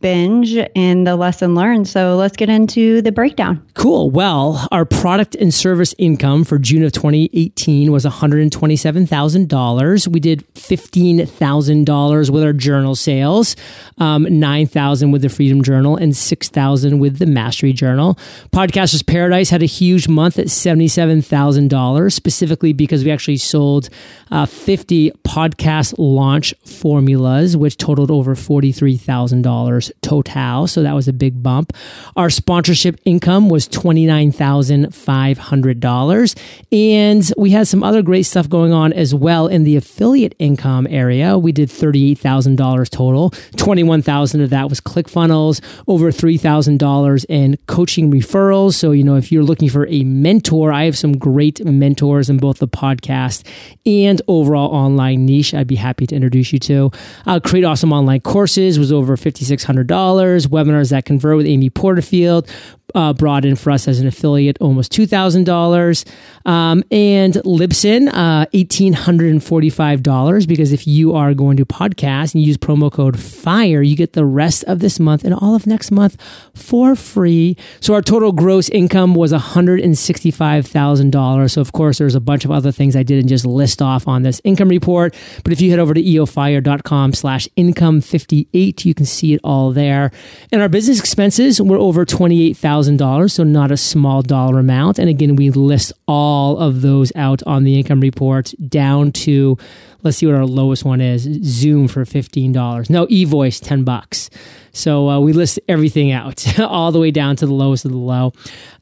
binge 0.00 0.56
and 0.76 1.06
the 1.06 1.16
lesson 1.16 1.54
learned. 1.54 1.88
So 1.88 2.16
let's 2.16 2.36
get 2.36 2.48
into 2.48 3.02
the 3.02 3.10
breakdown. 3.10 3.66
Cool. 3.74 4.10
Well, 4.10 4.68
our 4.70 4.84
product 4.84 5.34
and 5.34 5.52
service 5.52 5.94
income 5.98 6.44
for 6.44 6.58
June 6.58 6.84
of 6.84 6.92
2018 6.92 7.90
was 7.90 8.04
$127,000. 8.04 10.08
We 10.08 10.20
did 10.20 10.54
$15,000 10.54 12.30
with 12.30 12.44
our 12.44 12.52
journal 12.52 12.94
sales, 12.94 13.56
um, 13.98 14.26
9000 14.38 15.10
with 15.10 15.22
the 15.22 15.28
Freedom 15.28 15.62
Journal, 15.62 15.96
and 15.96 16.16
6000 16.16 16.98
with 16.98 17.18
the 17.18 17.26
Mastery 17.26 17.72
Journal. 17.72 18.18
Podcasters 18.52 19.04
Paradise 19.04 19.50
had 19.50 19.62
a 19.62 19.66
huge 19.66 20.06
month 20.06 20.38
at 20.38 20.46
$77,000, 20.46 22.12
specifically 22.12 22.72
because 22.72 23.04
we 23.04 23.10
actually 23.10 23.36
sold 23.36 23.88
uh, 24.30 24.46
50 24.46 25.10
podcast 25.26 25.94
launch 25.98 26.54
formulas, 26.64 27.56
which 27.56 27.76
totaled 27.76 28.10
over 28.10 28.34
$43,000 28.34 29.71
total. 29.80 30.66
So 30.66 30.82
that 30.82 30.94
was 30.94 31.06
a 31.08 31.12
big 31.12 31.42
bump. 31.42 31.74
Our 32.16 32.30
sponsorship 32.30 32.98
income 33.04 33.48
was 33.48 33.68
$29,500. 33.68 36.38
And 36.72 37.32
we 37.36 37.50
had 37.50 37.68
some 37.68 37.82
other 37.82 38.00
great 38.02 38.22
stuff 38.24 38.48
going 38.48 38.72
on 38.72 38.92
as 38.92 39.12
well 39.14 39.48
in 39.48 39.64
the 39.64 39.76
affiliate 39.76 40.34
income 40.38 40.86
area. 40.88 41.36
We 41.38 41.52
did 41.52 41.68
$38,000 41.68 42.88
total. 42.90 43.30
21,000 43.56 44.42
of 44.42 44.50
that 44.50 44.68
was 44.68 44.80
ClickFunnels, 44.80 45.62
over 45.86 46.10
$3,000 46.10 47.26
in 47.28 47.56
coaching 47.66 48.10
referrals. 48.10 48.74
So, 48.74 48.90
you 48.92 49.04
know, 49.04 49.16
if 49.16 49.32
you're 49.32 49.42
looking 49.42 49.68
for 49.68 49.86
a 49.88 50.04
mentor, 50.04 50.72
I 50.72 50.84
have 50.84 50.96
some 50.96 51.18
great 51.18 51.62
mentors 51.64 52.30
in 52.30 52.38
both 52.38 52.58
the 52.58 52.68
podcast 52.68 53.44
and 53.84 54.22
overall 54.28 54.72
online 54.72 55.26
niche 55.26 55.52
I'd 55.54 55.66
be 55.66 55.74
happy 55.76 56.06
to 56.06 56.14
introduce 56.14 56.52
you 56.52 56.58
to. 56.60 56.92
Uh, 57.26 57.40
Create 57.40 57.64
Awesome 57.64 57.92
Online 57.92 58.20
Courses 58.20 58.78
was 58.78 58.92
over 58.92 59.16
$5,600. 59.64 60.46
Webinars 60.48 60.90
that 60.90 61.04
convert 61.04 61.36
with 61.36 61.46
Amy 61.46 61.70
Porterfield 61.70 62.48
uh, 62.94 63.12
brought 63.12 63.44
in 63.44 63.56
for 63.56 63.70
us 63.70 63.88
as 63.88 64.00
an 64.00 64.06
affiliate 64.06 64.56
almost 64.60 64.92
$2,000. 64.92 66.04
Um, 66.44 66.82
and 66.90 67.34
Libsyn, 67.34 68.08
uh, 68.08 68.46
$1,845 68.46 70.48
because 70.48 70.72
if 70.72 70.86
you 70.86 71.14
are 71.14 71.34
going 71.34 71.56
to 71.56 71.64
podcast 71.64 72.34
and 72.34 72.42
use 72.42 72.56
promo 72.56 72.90
code 72.90 73.18
FIRE, 73.18 73.82
you 73.82 73.96
get 73.96 74.14
the 74.14 74.24
rest 74.24 74.64
of 74.64 74.80
this 74.80 74.98
month 74.98 75.24
and 75.24 75.34
all 75.34 75.54
of 75.54 75.66
next 75.66 75.90
month 75.90 76.16
for 76.54 76.96
free. 76.96 77.56
So 77.80 77.94
our 77.94 78.02
total 78.02 78.32
gross 78.32 78.68
income 78.70 79.14
was 79.14 79.32
$165,000. 79.32 81.50
So 81.50 81.60
of 81.60 81.72
course, 81.72 81.98
there's 81.98 82.14
a 82.14 82.20
bunch 82.20 82.44
of 82.44 82.50
other 82.50 82.72
things 82.72 82.96
I 82.96 83.02
didn't 83.02 83.28
just 83.28 83.46
list 83.46 83.80
off 83.80 84.08
on 84.08 84.22
this 84.22 84.40
income 84.44 84.68
report. 84.68 85.14
But 85.44 85.52
if 85.52 85.60
you 85.60 85.70
head 85.70 85.78
over 85.78 85.94
to 85.94 86.02
eofire.com 86.02 87.12
slash 87.12 87.48
income 87.56 88.00
58, 88.00 88.84
you 88.84 88.94
can 88.94 89.06
see 89.06 89.34
it 89.34 89.40
all 89.44 89.70
there. 89.70 90.10
And 90.50 90.60
our 90.60 90.68
business 90.68 90.98
expenses 90.98 91.60
were 91.60 91.76
over 91.76 92.04
28,000 92.04 92.81
$1,000, 92.88 93.30
so 93.30 93.44
not 93.44 93.70
a 93.70 93.76
small 93.76 94.22
dollar 94.22 94.58
amount. 94.58 94.98
And 94.98 95.08
again, 95.08 95.36
we 95.36 95.50
list 95.50 95.92
all 96.06 96.58
of 96.58 96.82
those 96.82 97.12
out 97.16 97.42
on 97.44 97.64
the 97.64 97.78
income 97.78 98.00
report 98.00 98.52
down 98.68 99.12
to, 99.12 99.56
let's 100.02 100.18
see 100.18 100.26
what 100.26 100.34
our 100.34 100.46
lowest 100.46 100.84
one 100.84 101.00
is 101.00 101.22
Zoom 101.42 101.88
for 101.88 102.04
$15. 102.04 102.90
No, 102.90 103.06
eVoice, 103.06 103.60
10 103.62 103.84
bucks. 103.84 104.30
So 104.72 105.08
uh, 105.08 105.20
we 105.20 105.32
list 105.32 105.58
everything 105.68 106.10
out 106.12 106.58
all 106.66 106.92
the 106.92 106.98
way 106.98 107.10
down 107.10 107.36
to 107.36 107.46
the 107.46 107.54
lowest 107.54 107.84
of 107.84 107.92
the 107.92 107.98
low. 107.98 108.32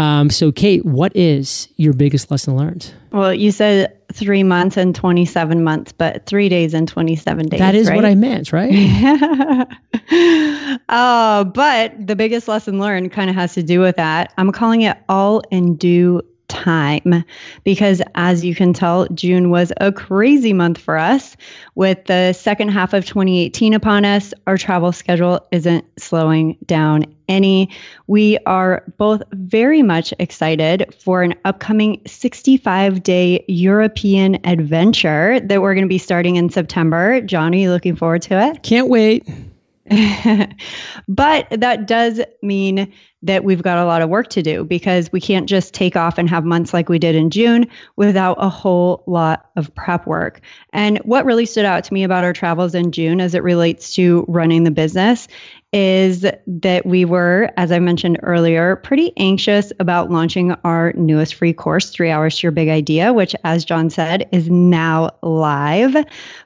Um, 0.01 0.31
so, 0.31 0.51
Kate, 0.51 0.83
what 0.87 1.15
is 1.15 1.69
your 1.77 1.93
biggest 1.93 2.31
lesson 2.31 2.57
learned? 2.57 2.91
Well, 3.13 3.35
you 3.35 3.53
said 3.53 3.99
three 4.15 4.43
months 4.43 4.79
and 4.79 4.95
27 4.95 5.63
months, 5.63 5.93
but 5.93 6.25
three 6.25 6.49
days 6.49 6.73
and 6.73 6.89
27 6.89 7.49
days. 7.49 7.61
That 7.61 7.75
is 7.75 7.87
right? 7.87 7.97
what 7.97 8.07
I 8.07 8.15
meant, 8.15 8.51
right? 8.51 8.73
uh, 10.89 11.45
but 11.55 12.07
the 12.07 12.17
biggest 12.17 12.49
lesson 12.49 12.81
learned 12.81 13.13
kind 13.13 13.29
of 13.29 13.37
has 13.37 13.53
to 13.55 13.63
do 13.63 13.81
with 13.81 13.97
that. 13.97 14.33
I'm 14.39 14.53
calling 14.53 14.81
it 14.83 14.97
all 15.11 15.43
in 15.51 15.77
due 15.77 16.23
time. 16.51 17.25
Because 17.65 18.03
as 18.15 18.45
you 18.45 18.55
can 18.55 18.75
tell 18.75 19.07
June 19.15 19.49
was 19.51 19.73
a 19.79 19.91
crazy 19.91 20.53
month 20.53 20.77
for 20.77 20.99
us. 20.99 21.37
With 21.75 22.05
the 22.05 22.35
second 22.35 22.69
half 22.69 22.93
of 22.93 23.07
2018 23.07 23.73
upon 23.73 24.05
us 24.05 24.35
our 24.47 24.59
travel 24.59 24.93
schedule 24.93 25.47
isn't 25.53 25.85
slowing 25.99 26.59
down 26.67 27.05
any. 27.29 27.71
We 28.09 28.39
are 28.45 28.85
both 28.99 29.23
very 29.33 29.83
much 29.83 30.13
excited 30.19 30.93
for 30.99 31.23
an 31.23 31.35
upcoming 31.45 32.03
65 32.07 33.03
day 33.03 33.45
European 33.49 34.45
adventure 34.45 35.41
that 35.41 35.63
we're 35.63 35.75
going 35.75 35.87
to 35.87 35.89
be 35.89 35.99
starting 35.99 36.37
in 36.37 36.51
September. 36.51 37.21
John 37.23 37.55
are 37.55 37.59
you 37.59 37.71
looking 37.71 37.97
forward 37.97 38.23
to 38.23 38.39
it? 38.49 38.63
Can't 38.63 38.89
wait. 38.89 39.27
But 41.09 41.49
that 41.51 41.87
does 41.87 42.21
mean 42.43 42.93
that 43.23 43.45
we've 43.45 43.63
got 43.63 43.79
a 43.79 43.85
lot 43.85 44.03
of 44.03 44.09
work 44.09 44.29
to 44.29 44.43
do 44.43 44.65
because 44.65 45.13
we 45.13 45.21
can't 45.21 45.49
just 45.49 45.75
take 45.75 45.97
off 45.97 46.17
and 46.17 46.29
have 46.29 46.45
months 46.45 46.73
like 46.73 46.89
we 46.89 46.99
did 46.99 47.15
in 47.15 47.31
June 47.31 47.67
without 47.97 48.37
a 48.41 48.49
whole 48.49 49.05
lot 49.07 49.51
of 49.57 49.75
prep 49.75 50.07
work. 50.07 50.41
And 50.73 50.99
what 50.99 51.25
really 51.25 51.47
stood 51.47 51.65
out 51.65 51.85
to 51.85 51.95
me 51.95 52.03
about 52.03 52.25
our 52.25 52.33
travels 52.33 52.75
in 52.75 52.93
June 52.93 53.21
as 53.21 53.35
it 53.35 53.43
relates 53.43 53.93
to 53.95 54.25
running 54.29 54.65
the 54.65 54.71
business 54.71 55.29
is 55.73 56.27
that 56.47 56.85
we 56.85 57.05
were, 57.05 57.49
as 57.57 57.71
I 57.71 57.79
mentioned 57.79 58.19
earlier, 58.25 58.77
pretty 58.77 59.13
anxious 59.17 59.73
about 59.79 60.11
launching 60.11 60.53
our 60.65 60.93
newest 60.95 61.35
free 61.35 61.53
course, 61.53 61.91
Three 61.91 62.11
Hours 62.11 62.37
to 62.39 62.47
Your 62.47 62.53
Big 62.53 62.69
Idea, 62.69 63.13
which, 63.13 63.37
as 63.45 63.65
John 63.65 63.89
said, 63.89 64.29
is 64.33 64.51
now 64.51 65.11
live. 65.23 65.95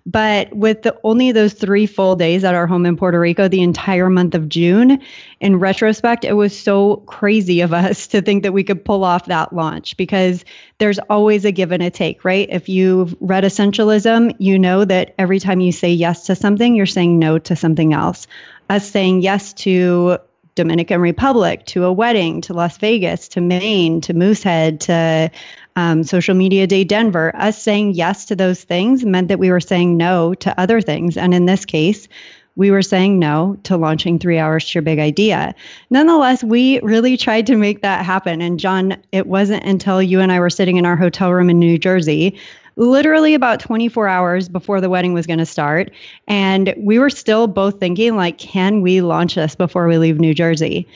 But 0.04 0.54
with 0.54 0.82
the, 0.82 0.98
only 1.04 1.32
those 1.32 1.54
three 1.54 1.86
full 1.86 2.16
days 2.16 2.44
at 2.44 2.54
our 2.54 2.66
home 2.66 2.84
in 2.84 2.96
Puerto 2.96 3.18
Rico, 3.18 3.48
the 3.48 3.62
entire 3.62 4.10
month 4.10 4.34
of 4.34 4.50
June, 4.50 5.00
in 5.44 5.56
retrospect, 5.56 6.24
it 6.24 6.32
was 6.32 6.58
so 6.58 6.96
crazy 7.06 7.60
of 7.60 7.74
us 7.74 8.06
to 8.08 8.22
think 8.22 8.42
that 8.42 8.52
we 8.52 8.64
could 8.64 8.82
pull 8.82 9.04
off 9.04 9.26
that 9.26 9.52
launch 9.52 9.94
because 9.98 10.44
there's 10.78 10.98
always 11.10 11.44
a 11.44 11.52
give 11.52 11.70
and 11.70 11.82
a 11.82 11.90
take, 11.90 12.24
right? 12.24 12.48
If 12.50 12.66
you've 12.68 13.14
read 13.20 13.44
Essentialism, 13.44 14.34
you 14.38 14.58
know 14.58 14.86
that 14.86 15.14
every 15.18 15.38
time 15.38 15.60
you 15.60 15.70
say 15.70 15.92
yes 15.92 16.24
to 16.26 16.34
something, 16.34 16.74
you're 16.74 16.86
saying 16.86 17.18
no 17.18 17.38
to 17.38 17.54
something 17.54 17.92
else 17.92 18.26
us 18.70 18.88
saying 18.88 19.20
yes 19.20 19.52
to 19.52 20.16
Dominican 20.54 21.00
Republic, 21.00 21.66
to 21.66 21.84
a 21.84 21.92
wedding, 21.92 22.40
to 22.40 22.54
Las 22.54 22.78
Vegas, 22.78 23.28
to 23.28 23.42
Maine, 23.42 24.00
to 24.00 24.14
Moosehead, 24.14 24.80
to 24.80 25.30
um, 25.76 26.02
Social 26.02 26.34
Media 26.34 26.66
Day 26.66 26.82
Denver, 26.82 27.34
us 27.36 27.60
saying 27.60 27.92
yes 27.92 28.24
to 28.26 28.36
those 28.36 28.64
things 28.64 29.04
meant 29.04 29.28
that 29.28 29.38
we 29.38 29.50
were 29.50 29.60
saying 29.60 29.98
no 29.98 30.32
to 30.34 30.58
other 30.58 30.80
things. 30.80 31.18
And 31.18 31.34
in 31.34 31.44
this 31.44 31.66
case, 31.66 32.08
we 32.56 32.70
were 32.70 32.82
saying 32.82 33.18
no 33.18 33.56
to 33.64 33.76
launching 33.76 34.18
three 34.18 34.38
hours 34.38 34.68
to 34.68 34.78
your 34.78 34.82
big 34.82 34.98
idea. 34.98 35.54
Nonetheless, 35.90 36.44
we 36.44 36.80
really 36.80 37.16
tried 37.16 37.46
to 37.48 37.56
make 37.56 37.82
that 37.82 38.04
happen. 38.04 38.40
And 38.40 38.60
John, 38.60 38.96
it 39.12 39.26
wasn't 39.26 39.64
until 39.64 40.02
you 40.02 40.20
and 40.20 40.30
I 40.30 40.40
were 40.40 40.50
sitting 40.50 40.76
in 40.76 40.86
our 40.86 40.96
hotel 40.96 41.32
room 41.32 41.50
in 41.50 41.58
New 41.58 41.78
Jersey 41.78 42.38
literally 42.76 43.34
about 43.34 43.60
24 43.60 44.08
hours 44.08 44.48
before 44.48 44.80
the 44.80 44.90
wedding 44.90 45.12
was 45.12 45.26
going 45.26 45.38
to 45.38 45.46
start. 45.46 45.90
And 46.26 46.74
we 46.76 46.98
were 46.98 47.10
still 47.10 47.46
both 47.46 47.78
thinking, 47.78 48.16
like, 48.16 48.38
can 48.38 48.80
we 48.80 49.00
launch 49.00 49.36
this 49.36 49.54
before 49.54 49.86
we 49.86 49.98
leave 49.98 50.18
New 50.18 50.34
Jersey? 50.34 50.86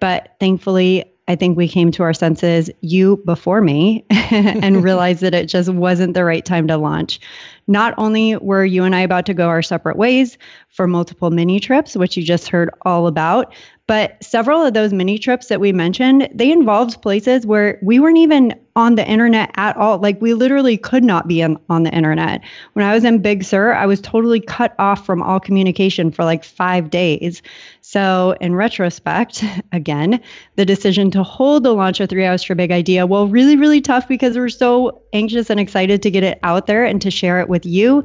But 0.00 0.34
thankfully, 0.38 1.04
I 1.26 1.36
think 1.36 1.56
we 1.56 1.68
came 1.68 1.90
to 1.92 2.02
our 2.02 2.12
senses, 2.12 2.70
you 2.80 3.16
before 3.24 3.62
me, 3.62 4.04
and 4.10 4.84
realized 4.84 5.20
that 5.22 5.34
it 5.34 5.46
just 5.46 5.70
wasn't 5.70 6.14
the 6.14 6.24
right 6.24 6.44
time 6.44 6.68
to 6.68 6.76
launch. 6.76 7.18
Not 7.66 7.94
only 7.96 8.36
were 8.36 8.64
you 8.64 8.84
and 8.84 8.94
I 8.94 9.00
about 9.00 9.24
to 9.26 9.34
go 9.34 9.48
our 9.48 9.62
separate 9.62 9.96
ways 9.96 10.36
for 10.68 10.86
multiple 10.86 11.30
mini 11.30 11.60
trips, 11.60 11.96
which 11.96 12.16
you 12.16 12.22
just 12.22 12.48
heard 12.48 12.68
all 12.82 13.06
about, 13.06 13.54
but 13.86 14.22
several 14.24 14.64
of 14.64 14.72
those 14.72 14.94
mini 14.94 15.18
trips 15.18 15.48
that 15.48 15.60
we 15.60 15.70
mentioned, 15.70 16.28
they 16.32 16.50
involved 16.50 17.02
places 17.02 17.44
where 17.44 17.78
we 17.82 18.00
weren't 18.00 18.16
even 18.16 18.54
on 18.76 18.94
the 18.94 19.06
internet 19.06 19.50
at 19.56 19.76
all. 19.76 19.98
Like 19.98 20.20
we 20.22 20.32
literally 20.32 20.78
could 20.78 21.04
not 21.04 21.28
be 21.28 21.42
on, 21.42 21.58
on 21.68 21.82
the 21.82 21.94
internet. 21.94 22.42
When 22.72 22.84
I 22.84 22.94
was 22.94 23.04
in 23.04 23.20
Big 23.20 23.44
Sur, 23.44 23.72
I 23.72 23.84
was 23.84 24.00
totally 24.00 24.40
cut 24.40 24.74
off 24.78 25.04
from 25.04 25.22
all 25.22 25.38
communication 25.38 26.10
for 26.10 26.24
like 26.24 26.44
five 26.44 26.88
days. 26.88 27.42
So, 27.82 28.34
in 28.40 28.54
retrospect, 28.54 29.44
again, 29.72 30.18
the 30.56 30.64
decision 30.64 31.10
to 31.12 31.22
hold 31.22 31.62
the 31.62 31.74
launch 31.74 32.00
of 32.00 32.08
Three 32.08 32.24
Hours 32.24 32.42
for 32.42 32.54
Big 32.54 32.72
Idea, 32.72 33.06
well, 33.06 33.28
really, 33.28 33.56
really 33.56 33.82
tough 33.82 34.08
because 34.08 34.36
we're 34.36 34.48
so 34.48 35.02
anxious 35.12 35.50
and 35.50 35.60
excited 35.60 36.02
to 36.02 36.10
get 36.10 36.24
it 36.24 36.40
out 36.42 36.66
there 36.66 36.84
and 36.84 37.02
to 37.02 37.10
share 37.10 37.38
it 37.38 37.50
with 37.50 37.66
you 37.66 38.02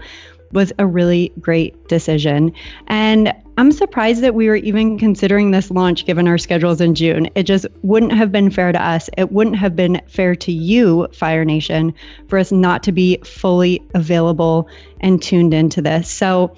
was 0.52 0.74
a 0.80 0.86
really 0.86 1.32
great 1.40 1.88
decision. 1.88 2.52
And 2.88 3.34
I'm 3.60 3.74
surprised 3.74 4.22
that 4.22 4.36
we 4.36 4.48
were 4.48 4.56
even 4.56 4.98
considering 4.98 5.52
this 5.52 5.70
launch 5.70 6.06
given 6.06 6.30
our 6.30 6.38
schedules 6.38 6.80
in 6.80 6.96
June. 6.96 7.30
It 7.36 7.44
just 7.44 7.68
wouldn't 7.82 8.14
have 8.14 8.32
been 8.32 8.50
fair 8.50 8.72
to 8.72 8.82
us. 8.82 9.10
It 9.18 9.34
wouldn't 9.34 9.58
have 9.58 9.76
been 9.76 10.02
fair 10.08 10.34
to 10.34 10.54
you, 10.54 11.10
Fire 11.12 11.44
Nation, 11.44 11.94
for 12.30 12.40
us 12.40 12.54
not 12.54 12.84
to 12.84 12.94
be 12.94 13.18
fully 13.26 13.84
available 13.96 14.70
and 15.02 15.22
tuned 15.22 15.54
into 15.54 15.82
this. 15.82 16.10
So, 16.10 16.56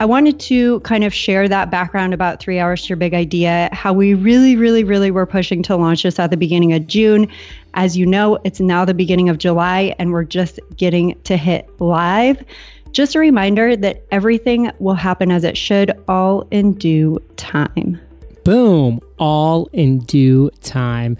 I 0.00 0.04
wanted 0.04 0.38
to 0.40 0.78
kind 0.80 1.02
of 1.02 1.12
share 1.12 1.48
that 1.48 1.72
background 1.72 2.14
about 2.14 2.40
three 2.40 2.60
hours 2.60 2.82
to 2.82 2.90
your 2.90 2.96
big 2.96 3.14
idea, 3.14 3.68
how 3.72 3.92
we 3.92 4.14
really, 4.14 4.54
really, 4.54 4.84
really 4.84 5.10
were 5.10 5.26
pushing 5.26 5.60
to 5.64 5.76
launch 5.76 6.04
this 6.04 6.20
at 6.20 6.30
the 6.30 6.36
beginning 6.36 6.72
of 6.72 6.86
June. 6.86 7.26
As 7.74 7.96
you 7.96 8.06
know, 8.06 8.38
it's 8.44 8.60
now 8.60 8.84
the 8.84 8.94
beginning 8.94 9.28
of 9.28 9.38
July, 9.38 9.96
and 9.98 10.12
we're 10.12 10.22
just 10.22 10.60
getting 10.76 11.18
to 11.24 11.36
hit 11.36 11.68
live. 11.80 12.44
Just 12.92 13.14
a 13.14 13.18
reminder 13.18 13.76
that 13.76 14.04
everything 14.10 14.70
will 14.78 14.94
happen 14.94 15.30
as 15.30 15.44
it 15.44 15.56
should, 15.56 15.92
all 16.08 16.46
in 16.50 16.74
due 16.74 17.22
time. 17.36 18.00
Boom, 18.44 19.00
all 19.18 19.68
in 19.72 20.00
due 20.00 20.50
time. 20.62 21.16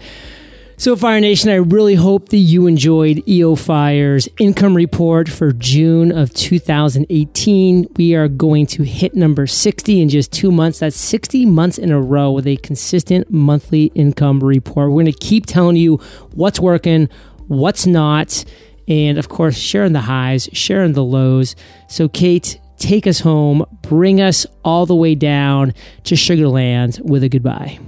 So, 0.79 0.95
Fire 0.95 1.19
Nation, 1.19 1.49
I 1.49 1.55
really 1.55 1.95
hope 1.95 2.29
that 2.29 2.37
you 2.37 2.65
enjoyed 2.65 3.21
EO 3.27 3.55
Fire's 3.55 4.29
income 4.39 4.77
report 4.77 5.27
for 5.27 5.51
June 5.51 6.09
of 6.09 6.33
2018. 6.33 7.85
We 7.97 8.15
are 8.15 8.29
going 8.29 8.65
to 8.67 8.83
hit 8.83 9.13
number 9.13 9.45
60 9.45 10.01
in 10.01 10.07
just 10.07 10.31
two 10.31 10.51
months. 10.51 10.79
That's 10.79 10.95
60 10.95 11.45
months 11.47 11.77
in 11.77 11.91
a 11.91 12.01
row 12.01 12.31
with 12.31 12.47
a 12.47 12.55
consistent 12.55 13.29
monthly 13.29 13.87
income 13.87 14.39
report. 14.39 14.91
We're 14.91 15.03
going 15.03 15.05
to 15.07 15.11
keep 15.11 15.47
telling 15.47 15.75
you 15.75 15.97
what's 16.33 16.61
working, 16.61 17.09
what's 17.47 17.85
not 17.85 18.45
and 18.89 19.17
of 19.17 19.29
course, 19.29 19.57
sharing 19.57 19.93
the 19.93 20.01
highs, 20.01 20.49
sharing 20.51 20.93
the 20.93 21.03
lows. 21.03 21.55
So, 21.87 22.09
Kate, 22.09 22.59
take 22.77 23.05
us 23.05 23.19
home, 23.19 23.65
bring 23.83 24.19
us 24.19 24.45
all 24.65 24.85
the 24.85 24.95
way 24.95 25.15
down 25.15 25.73
to 26.05 26.15
Sugarland 26.15 26.99
with 27.01 27.23
a 27.23 27.29
goodbye. 27.29 27.79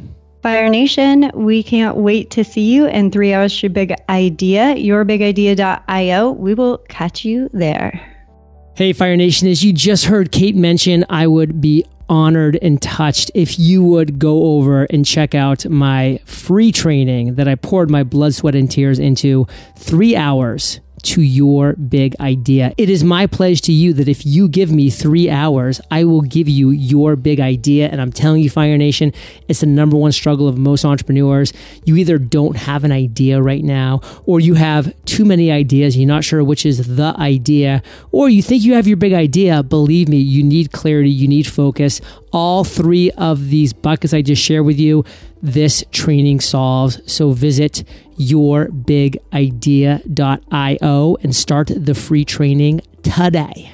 Fire 0.43 0.69
Nation, 0.69 1.29
we 1.35 1.61
can't 1.61 1.97
wait 1.97 2.31
to 2.31 2.43
see 2.43 2.71
you 2.73 2.87
in 2.87 3.11
three 3.11 3.33
hours 3.33 3.59
to 3.59 3.69
Big 3.69 3.93
Idea, 4.09 4.75
yourbigidea.io. 4.75 6.31
We 6.31 6.53
will 6.53 6.79
catch 6.89 7.23
you 7.23 7.49
there. 7.53 8.07
Hey, 8.75 8.93
Fire 8.93 9.15
Nation, 9.15 9.47
as 9.47 9.63
you 9.63 9.73
just 9.73 10.05
heard 10.05 10.31
Kate 10.31 10.55
mention, 10.55 11.05
I 11.09 11.27
would 11.27 11.61
be 11.61 11.85
honored 12.09 12.57
and 12.61 12.81
touched 12.81 13.31
if 13.35 13.59
you 13.59 13.83
would 13.83 14.17
go 14.17 14.57
over 14.57 14.85
and 14.85 15.05
check 15.05 15.35
out 15.35 15.65
my 15.67 16.19
free 16.25 16.71
training 16.71 17.35
that 17.35 17.47
I 17.47 17.55
poured 17.55 17.89
my 17.89 18.03
blood, 18.03 18.33
sweat, 18.33 18.55
and 18.55 18.69
tears 18.69 18.97
into 18.97 19.45
three 19.77 20.15
hours 20.15 20.79
to 21.01 21.21
your 21.21 21.73
big 21.73 22.15
idea. 22.19 22.73
It 22.77 22.89
is 22.89 23.03
my 23.03 23.27
pledge 23.27 23.61
to 23.61 23.71
you 23.71 23.93
that 23.93 24.07
if 24.07 24.25
you 24.25 24.47
give 24.47 24.71
me 24.71 24.89
three 24.89 25.29
hours, 25.29 25.81
I 25.89 26.03
will 26.03 26.21
give 26.21 26.47
you 26.47 26.69
your 26.69 27.15
big 27.15 27.39
idea. 27.39 27.89
And 27.89 28.01
I'm 28.01 28.11
telling 28.11 28.41
you, 28.41 28.49
Fire 28.49 28.77
Nation, 28.77 29.13
it's 29.47 29.61
the 29.61 29.65
number 29.65 29.97
one 29.97 30.11
struggle 30.11 30.47
of 30.47 30.57
most 30.57 30.85
entrepreneurs. 30.85 31.53
You 31.85 31.95
either 31.95 32.17
don't 32.17 32.55
have 32.55 32.83
an 32.83 32.91
idea 32.91 33.41
right 33.41 33.63
now, 33.63 34.01
or 34.25 34.39
you 34.39 34.53
have 34.55 34.93
too 35.05 35.25
many 35.25 35.51
ideas. 35.51 35.97
You're 35.97 36.07
not 36.07 36.23
sure 36.23 36.43
which 36.43 36.65
is 36.65 36.95
the 36.95 37.15
idea, 37.17 37.81
or 38.11 38.29
you 38.29 38.41
think 38.41 38.63
you 38.63 38.73
have 38.73 38.87
your 38.87 38.97
big 38.97 39.13
idea. 39.13 39.63
Believe 39.63 40.07
me, 40.07 40.17
you 40.17 40.43
need 40.43 40.71
clarity, 40.71 41.09
you 41.09 41.27
need 41.27 41.47
focus. 41.47 42.01
All 42.33 42.63
three 42.63 43.11
of 43.11 43.49
these 43.49 43.73
buckets 43.73 44.13
I 44.13 44.21
just 44.21 44.41
shared 44.41 44.65
with 44.65 44.79
you, 44.79 45.03
this 45.41 45.83
training 45.91 46.39
solves. 46.39 47.01
So 47.11 47.31
visit 47.31 47.83
yourbigidea.io 48.17 51.17
and 51.21 51.35
start 51.35 51.71
the 51.75 51.95
free 51.95 52.25
training 52.25 52.81
today. 53.03 53.71